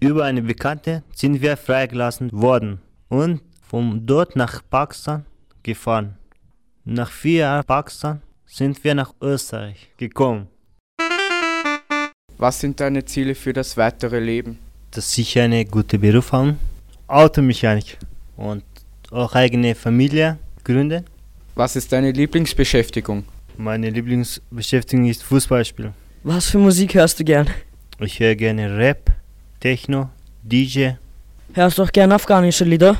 Über 0.00 0.24
eine 0.24 0.42
Bekannte 0.42 1.02
sind 1.14 1.40
wir 1.40 1.56
freigelassen 1.56 2.30
worden 2.32 2.80
und 3.08 3.40
von 3.62 4.06
dort 4.06 4.36
nach 4.36 4.62
Pakistan 4.68 5.24
gefahren. 5.62 6.16
Nach 6.84 7.10
vier 7.10 7.38
Jahren 7.40 7.64
Pakistan 7.64 8.22
sind 8.44 8.82
wir 8.84 8.94
nach 8.94 9.14
Österreich 9.20 9.88
gekommen. 9.96 10.48
Was 12.38 12.60
sind 12.60 12.78
deine 12.80 13.04
Ziele 13.04 13.34
für 13.34 13.52
das 13.52 13.76
weitere 13.76 14.20
Leben? 14.20 14.58
Dass 14.90 15.16
ich 15.16 15.38
eine 15.38 15.64
gute 15.64 15.98
Beruf 15.98 16.32
habe, 16.32 16.56
Automechanik 17.06 17.98
und 18.36 18.64
auch 19.10 19.34
eigene 19.34 19.74
Familie 19.74 20.38
gründen. 20.66 21.04
Was 21.54 21.76
ist 21.76 21.92
deine 21.92 22.10
Lieblingsbeschäftigung? 22.10 23.24
Meine 23.56 23.88
Lieblingsbeschäftigung 23.88 25.06
ist 25.06 25.22
Fußballspielen. 25.22 25.94
Was 26.22 26.50
für 26.50 26.58
Musik 26.58 26.94
hörst 26.94 27.18
du 27.18 27.24
gern? 27.24 27.46
Ich 28.00 28.20
höre 28.20 28.34
gerne 28.34 28.76
Rap, 28.76 29.12
Techno, 29.60 30.10
DJ. 30.42 30.90
Hörst 31.54 31.78
du 31.78 31.84
auch 31.84 31.92
gerne 31.92 32.14
afghanische 32.16 32.64
Lieder? 32.64 32.96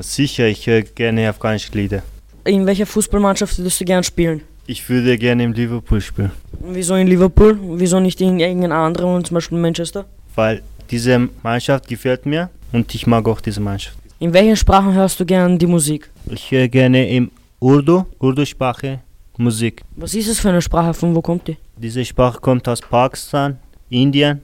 Sicher, 0.00 0.46
ich 0.46 0.66
höre 0.66 0.82
gerne 0.82 1.28
afghanische 1.28 1.72
Lieder. 1.72 2.02
In 2.44 2.64
welcher 2.64 2.86
Fußballmannschaft 2.86 3.58
würdest 3.58 3.80
du 3.80 3.84
gern 3.84 4.04
spielen? 4.04 4.40
Ich 4.66 4.88
würde 4.88 5.18
gerne 5.18 5.44
im 5.44 5.52
Liverpool 5.52 6.00
spielen. 6.00 6.30
Wieso 6.60 6.94
in 6.94 7.08
Liverpool? 7.08 7.58
Wieso 7.78 8.00
nicht 8.00 8.20
in 8.20 8.38
irgendeiner 8.38 8.76
anderen, 8.76 9.24
zum 9.24 9.34
Beispiel 9.34 9.58
Manchester? 9.58 10.06
Weil 10.34 10.62
diese 10.90 11.28
Mannschaft 11.42 11.88
gefällt 11.88 12.24
mir 12.26 12.48
und 12.72 12.94
ich 12.94 13.06
mag 13.06 13.26
auch 13.28 13.40
diese 13.40 13.60
Mannschaft. 13.60 13.98
In 14.18 14.32
welchen 14.32 14.56
Sprachen 14.56 14.94
hörst 14.94 15.20
du 15.20 15.26
gern 15.26 15.58
die 15.58 15.66
Musik? 15.66 16.08
Ich 16.30 16.50
höre 16.50 16.68
gerne 16.68 17.06
im 17.06 17.30
Urdu, 17.60 18.06
Urdu-Sprache, 18.18 19.00
Musik. 19.36 19.82
Was 19.94 20.14
ist 20.14 20.28
es 20.28 20.40
für 20.40 20.48
eine 20.48 20.62
Sprache? 20.62 20.94
Von 20.94 21.14
wo 21.14 21.20
kommt 21.20 21.46
die? 21.48 21.58
Diese 21.76 22.02
Sprache 22.02 22.40
kommt 22.40 22.66
aus 22.66 22.80
Pakistan, 22.80 23.58
Indien. 23.90 24.40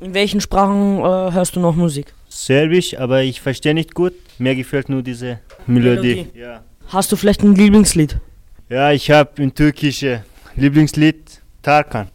In 0.00 0.14
welchen 0.14 0.40
Sprachen 0.40 1.00
äh, 1.00 1.32
hörst 1.32 1.56
du 1.56 1.60
noch 1.60 1.74
Musik? 1.74 2.14
Serbisch, 2.28 2.96
aber 2.96 3.24
ich 3.24 3.40
verstehe 3.40 3.74
nicht 3.74 3.94
gut. 3.94 4.12
Mir 4.38 4.54
gefällt 4.54 4.88
nur 4.88 5.02
diese 5.02 5.40
Melodie. 5.66 6.14
Melodie. 6.14 6.38
Ja. 6.38 6.62
Hast 6.86 7.10
du 7.10 7.16
vielleicht 7.16 7.42
ein 7.42 7.56
Lieblingslied? 7.56 8.20
Ja, 8.68 8.92
ich 8.92 9.10
habe 9.10 9.42
ein 9.42 9.52
türkisches 9.52 10.20
Lieblingslied 10.54 11.42
Tarkan. 11.62 12.06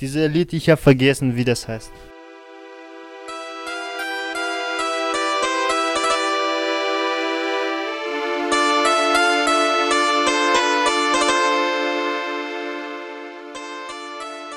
Dieses 0.00 0.30
Lied, 0.32 0.52
ich 0.52 0.70
habe 0.70 0.80
vergessen, 0.80 1.34
wie 1.34 1.44
das 1.44 1.66
heißt. 1.66 1.90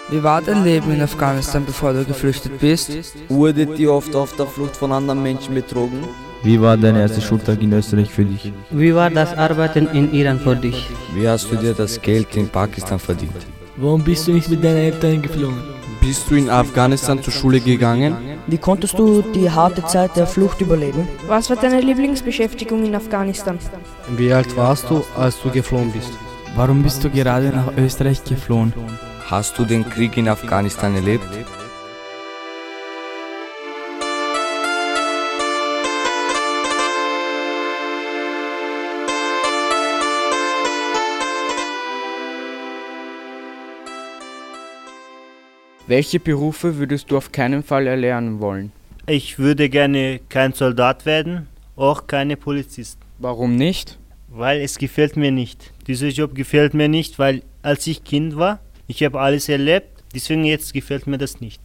Wie 0.10 0.22
war 0.22 0.40
dein 0.40 0.64
Leben 0.64 0.92
in 0.92 1.02
Afghanistan, 1.02 1.66
bevor 1.66 1.92
du 1.94 2.06
geflüchtet 2.06 2.60
bist? 2.60 2.92
Wurdet 3.28 3.80
ihr 3.80 3.92
oft 3.92 4.16
auf 4.16 4.36
der 4.36 4.46
Flucht 4.46 4.78
von 4.78 4.92
anderen 4.92 5.24
Menschen 5.24 5.56
betrogen? 5.56 6.04
Wie 6.44 6.62
war 6.62 6.78
dein 6.78 6.96
erster 6.96 7.22
Schultag 7.22 7.60
in 7.64 7.74
Österreich 7.74 8.12
für 8.12 8.24
dich? 8.24 8.54
Wie 8.70 8.94
war 8.94 9.10
das 9.10 9.36
Arbeiten 9.36 9.88
in 9.88 10.14
Iran 10.14 10.40
für 10.40 10.56
dich? 10.56 10.90
Wie 11.16 11.28
hast 11.28 11.52
du 11.52 11.56
dir 11.56 11.74
das 11.74 12.00
Geld 12.00 12.36
in 12.36 12.48
Pakistan 12.48 13.00
verdient? 13.00 13.34
Warum 13.78 14.04
bist 14.04 14.28
du 14.28 14.34
nicht 14.34 14.48
mit 14.48 14.64
deinen 14.64 14.78
Eltern 14.78 15.24
geflogen? 15.24 15.58
Bist 16.02 16.30
du 16.30 16.36
in 16.36 16.52
Afghanistan 16.52 17.24
zur 17.24 17.34
Schule 17.34 17.60
gegangen? 17.60 18.16
Wie 18.46 18.60
konntest 18.60 19.00
du 19.00 19.24
die 19.24 19.50
harte 19.50 19.84
Zeit 19.88 20.16
der 20.16 20.28
Flucht 20.28 20.62
überleben? 20.62 21.08
Was 21.26 21.50
war 21.50 21.58
deine 21.58 21.82
Lieblingsbeschäftigung 21.82 22.86
in 22.86 22.94
Afghanistan? 22.94 23.58
Wie 24.16 24.32
alt 24.32 24.56
warst 24.56 24.88
du, 24.88 25.04
als 25.18 25.42
du 25.42 25.50
geflohen 25.50 25.92
bist? 25.92 26.12
Warum 26.56 26.84
bist 26.84 27.04
du 27.04 27.10
gerade 27.10 27.50
nach 27.50 27.76
Österreich 27.76 28.24
geflohen? 28.24 28.72
Hast 29.28 29.58
du 29.58 29.66
den 29.66 29.90
Krieg 29.90 30.18
in 30.18 30.28
Afghanistan 30.28 30.94
erlebt? 30.94 31.26
Welche 45.88 46.20
Berufe 46.20 46.78
würdest 46.78 47.10
du 47.10 47.18
auf 47.18 47.32
keinen 47.32 47.64
Fall 47.64 47.88
erlernen 47.88 48.40
wollen? 48.40 48.72
Ich 49.08 49.40
würde 49.40 49.70
gerne 49.70 50.20
kein 50.30 50.54
Soldat 50.54 51.08
werden, 51.08 51.48
auch 51.76 52.06
keine 52.06 52.38
Polizist. 52.38 53.00
Warum 53.18 53.56
nicht? 53.56 53.98
Weil 54.28 54.62
es 54.62 54.78
gefällt 54.78 55.18
mir 55.18 55.32
nicht. 55.32 55.74
Dieser 55.88 56.10
Job 56.10 56.36
gefällt 56.36 56.76
mir 56.76 56.90
nicht, 56.90 57.18
weil 57.18 57.42
als 57.64 57.88
ich 57.88 58.04
Kind 58.04 58.36
war, 58.36 58.60
ich 58.88 59.04
habe 59.04 59.20
alles 59.20 59.50
erlebt, 59.50 60.04
deswegen 60.14 60.46
jetzt 60.46 60.74
gefällt 60.74 61.08
mir 61.08 61.18
das 61.18 61.40
nicht. 61.42 61.62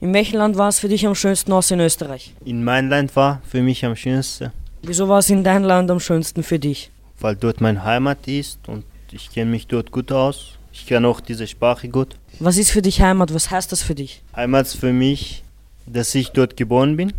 In 0.00 0.12
welchem 0.12 0.38
Land 0.38 0.56
war 0.56 0.68
es 0.68 0.80
für 0.80 0.88
dich 0.88 1.06
am 1.06 1.14
schönsten 1.14 1.52
aus 1.52 1.70
in 1.70 1.78
Österreich? 1.80 2.34
In 2.44 2.64
meinem 2.64 2.88
Land 2.90 3.14
war 3.14 3.40
für 3.48 3.62
mich 3.62 3.84
am 3.84 3.94
schönsten, 3.96 4.50
Wieso 4.84 5.08
war 5.08 5.20
es 5.20 5.30
in 5.30 5.44
deinem 5.44 5.64
Land 5.64 5.90
am 5.92 6.00
schönsten 6.00 6.42
für 6.42 6.58
dich? 6.58 6.90
weil 7.20 7.36
dort 7.36 7.60
meine 7.60 7.84
Heimat 7.84 8.26
ist 8.26 8.58
und 8.68 8.84
ich 9.12 9.30
kenne 9.30 9.48
mich 9.52 9.68
dort 9.68 9.92
gut 9.92 10.10
aus. 10.10 10.58
Ich 10.72 10.86
kann 10.86 11.04
auch 11.04 11.20
diese 11.20 11.46
Sprache 11.46 11.88
gut. 11.88 12.16
Was 12.40 12.56
ist 12.56 12.72
für 12.72 12.82
dich 12.82 13.00
Heimat? 13.00 13.32
Was 13.32 13.48
heißt 13.48 13.70
das 13.70 13.80
für 13.80 13.94
dich? 13.94 14.22
Heimat 14.34 14.66
ist 14.66 14.74
für 14.80 14.92
mich, 14.92 15.44
dass 15.86 16.12
ich 16.16 16.30
dort 16.30 16.56
geboren 16.56 16.96
bin 16.96 17.12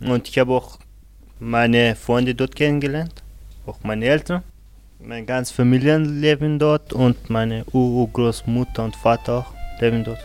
und 0.00 0.28
ich 0.28 0.38
habe 0.38 0.54
auch 0.54 0.78
meine 1.38 1.94
Freunde 1.94 2.34
dort 2.34 2.56
kennengelernt, 2.56 3.12
auch 3.66 3.78
meine 3.82 4.06
Eltern. 4.06 4.42
Mein 5.02 5.24
ganzes 5.24 5.56
Familienleben 5.56 6.58
dort 6.58 6.92
und 6.92 7.30
meine 7.30 7.64
Urgroßmutter 7.72 8.84
und 8.84 8.94
Vater 8.94 9.38
auch 9.38 9.80
leben 9.80 10.04
dort. 10.04 10.18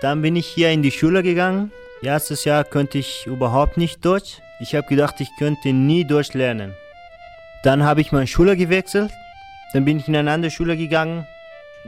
Dann 0.00 0.22
bin 0.22 0.34
ich 0.34 0.46
hier 0.46 0.70
in 0.70 0.82
die 0.82 0.90
Schule 0.90 1.22
gegangen. 1.22 1.70
Erstes 2.02 2.44
Jahr 2.44 2.64
könnte 2.64 2.98
ich 2.98 3.26
überhaupt 3.26 3.76
nicht 3.76 4.04
Deutsch. 4.04 4.40
Ich 4.60 4.74
habe 4.74 4.86
gedacht, 4.86 5.20
ich 5.20 5.34
könnte 5.38 5.72
nie 5.72 6.04
Deutsch 6.04 6.34
lernen. 6.34 6.74
Dann 7.62 7.82
habe 7.82 8.02
ich 8.02 8.12
meine 8.12 8.26
Schule 8.26 8.56
gewechselt. 8.58 9.10
Dann 9.72 9.86
bin 9.86 9.98
ich 9.98 10.06
in 10.06 10.14
eine 10.14 10.30
andere 10.30 10.50
Schule 10.50 10.76
gegangen. 10.76 11.26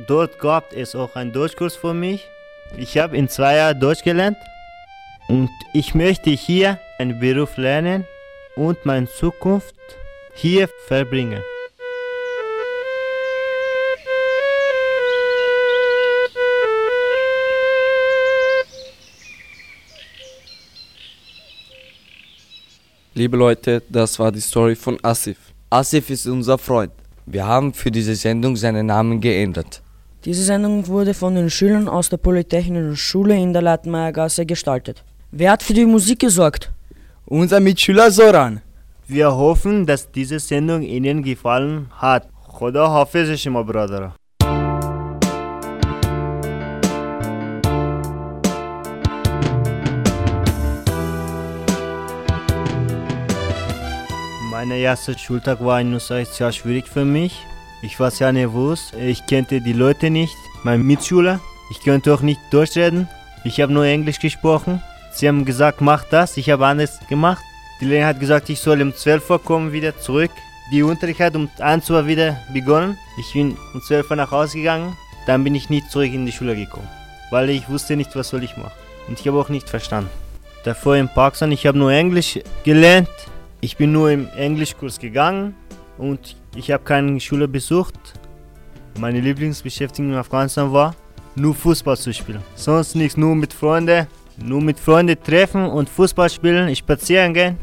Dort 0.07 0.39
gab 0.39 0.73
es 0.73 0.95
auch 0.95 1.15
einen 1.15 1.33
Deutschkurs 1.33 1.77
für 1.77 1.93
mich. 1.93 2.27
Ich 2.79 2.97
habe 2.97 3.17
in 3.17 3.29
zwei 3.29 3.57
Jahren 3.57 3.79
Deutsch 3.79 4.03
gelernt. 4.03 4.39
Und 5.29 5.51
ich 5.75 5.95
möchte 5.95 6.31
hier 6.31 6.79
einen 6.99 7.21
Beruf 7.21 7.59
lernen 7.59 8.07
und 8.57 8.85
meine 8.87 9.07
Zukunft 9.07 9.75
hier 10.35 10.69
verbringen. 10.87 11.43
Liebe 23.15 23.37
Leute, 23.37 23.83
das 23.91 24.19
war 24.19 24.33
die 24.33 24.41
Story 24.41 24.75
von 24.75 24.99
Asif. 25.03 25.37
Asif 25.69 26.09
ist 26.09 26.27
unser 26.27 26.57
Freund. 26.57 26.93
Wir 27.27 27.47
haben 27.47 27.75
für 27.75 27.91
diese 27.91 28.15
Sendung 28.15 28.57
seinen 28.57 28.87
Namen 28.87 29.21
geändert. 29.21 29.83
Diese 30.25 30.43
Sendung 30.43 30.87
wurde 30.87 31.13
von 31.13 31.35
den 31.35 31.51
Schülern 31.51 31.89
aus 31.89 32.09
der 32.09 32.17
Polytechnischen 32.17 32.97
Schule 32.97 33.37
in 33.37 33.53
der 33.53 33.61
Leitmeiergasse 33.61 34.47
gestaltet. 34.47 35.05
Wer 35.31 35.53
hat 35.53 35.63
für 35.63 35.75
die 35.75 35.85
Musik 35.85 36.21
gesorgt? 36.21 36.73
Unser 37.27 37.61
Mitschüler 37.61 38.11
Soran. 38.11 38.63
Wir 39.07 39.31
hoffen, 39.31 39.85
dass 39.85 40.11
diese 40.11 40.39
Sendung 40.39 40.81
Ihnen 40.81 41.23
gefallen 41.23 41.91
hat. 41.91 42.29
Khuda 42.59 42.89
Hafiz 42.89 43.39
Shima 43.39 43.63
Brother. 43.63 44.15
Mein 54.63 54.71
erster 54.71 55.19
Schultag 55.19 55.59
war 55.65 55.81
in 55.81 55.93
Österreich 55.93 56.29
sehr 56.29 56.53
schwierig 56.53 56.87
für 56.87 57.05
mich. 57.05 57.35
Ich 57.83 57.99
war 57.99 58.13
sehr 58.13 58.33
nervös, 58.33 58.93
ich 58.97 59.27
kannte 59.27 59.61
die 59.61 59.73
Leute 59.73 60.09
nicht, 60.09 60.37
mein 60.63 60.85
Mitschüler. 60.85 61.41
Ich 61.73 61.81
konnte 61.81 62.15
auch 62.15 62.21
nicht 62.21 62.39
durchreden. 62.53 63.09
Ich 63.43 63.61
habe 63.61 63.73
nur 63.73 63.87
Englisch 63.87 64.21
gesprochen. 64.21 64.81
Sie 65.11 65.27
haben 65.27 65.45
gesagt, 65.45 65.81
mach 65.81 66.05
das, 66.05 66.37
ich 66.37 66.49
habe 66.49 66.65
anders 66.65 67.01
gemacht. 67.09 67.43
Die 67.81 67.87
Lehrerin 67.87 68.07
hat 68.07 68.21
gesagt, 68.21 68.51
ich 68.51 68.61
soll 68.61 68.81
um 68.83 68.95
12 68.95 69.31
Uhr 69.31 69.43
kommen, 69.43 69.73
wieder 69.73 69.99
zurück. 69.99 70.31
Die 70.71 70.85
Unterricht 70.85 71.19
hat 71.19 71.35
um 71.35 71.51
1 71.59 71.91
Uhr 71.91 72.07
wieder 72.07 72.37
begonnen. 72.53 72.97
Ich 73.19 73.33
bin 73.33 73.57
um 73.75 73.83
12 73.83 74.11
Uhr 74.11 74.17
nach 74.17 74.31
Hause 74.31 74.59
gegangen. 74.59 74.97
Dann 75.27 75.43
bin 75.43 75.57
ich 75.57 75.71
nicht 75.71 75.91
zurück 75.91 76.15
in 76.15 76.25
die 76.25 76.31
Schule 76.31 76.55
gekommen, 76.55 76.89
weil 77.33 77.51
ich 77.51 77.69
wusste 77.69 77.97
nicht, 77.97 78.15
was 78.15 78.29
soll 78.29 78.45
ich 78.45 78.57
machen. 78.57 78.79
Und 79.09 79.19
ich 79.19 79.27
habe 79.27 79.41
auch 79.41 79.49
nicht 79.49 79.69
verstanden. 79.69 80.11
Davor 80.63 80.95
in 80.95 81.09
Pakistan, 81.09 81.51
ich 81.51 81.67
habe 81.67 81.79
nur 81.79 81.91
Englisch 81.91 82.39
gelernt. 82.63 83.09
Ich 83.65 83.77
bin 83.77 83.93
nur 83.93 84.11
im 84.11 84.27
Englischkurs 84.37 84.99
gegangen 84.99 85.55
und 85.97 86.35
ich 86.57 86.73
habe 86.73 86.83
keine 86.83 87.21
Schule 87.21 87.47
besucht. 87.47 87.95
Meine 88.99 89.21
Lieblingsbeschäftigung 89.21 90.11
in 90.11 90.17
Afghanistan 90.17 90.73
war, 90.73 90.97
nur 91.37 91.55
Fußball 91.55 91.97
zu 91.97 92.13
spielen. 92.13 92.43
Sonst 92.57 92.97
nichts, 92.97 93.17
nur 93.17 93.37
mit 93.37 93.53
Freunden. 93.53 94.09
Nur 94.45 94.61
mit 94.61 94.81
Freunden 94.81 95.17
treffen 95.23 95.65
und 95.65 95.89
Fußball 95.89 96.29
spielen, 96.29 96.75
spazieren 96.75 97.35
gehen. 97.35 97.57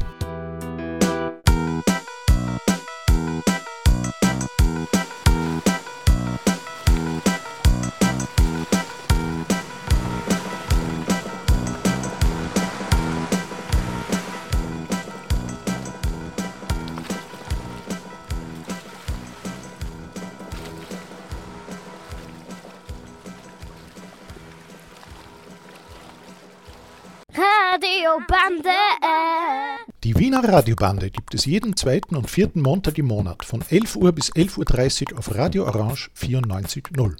Radiobande 30.52 31.10
gibt 31.10 31.32
es 31.34 31.44
jeden 31.44 31.76
zweiten 31.76 32.16
und 32.16 32.28
vierten 32.28 32.60
Montag 32.60 32.98
im 32.98 33.06
Monat 33.06 33.44
von 33.44 33.62
11 33.68 33.94
Uhr 33.94 34.10
bis 34.10 34.32
11.30 34.32 35.12
Uhr 35.12 35.18
auf 35.20 35.32
Radio 35.36 35.64
Orange 35.64 36.10
94.0. 36.18 37.16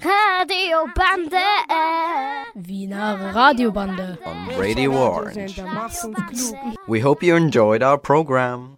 Radiobande. 0.00 1.36
Wiener 2.54 3.34
Radiobande. 3.34 4.18
on 4.24 4.48
Radio 4.58 4.92
Orange. 4.92 5.62
We 6.86 7.02
hope 7.02 7.22
you 7.22 7.36
enjoyed 7.36 7.82
our 7.82 7.98
program. 7.98 8.75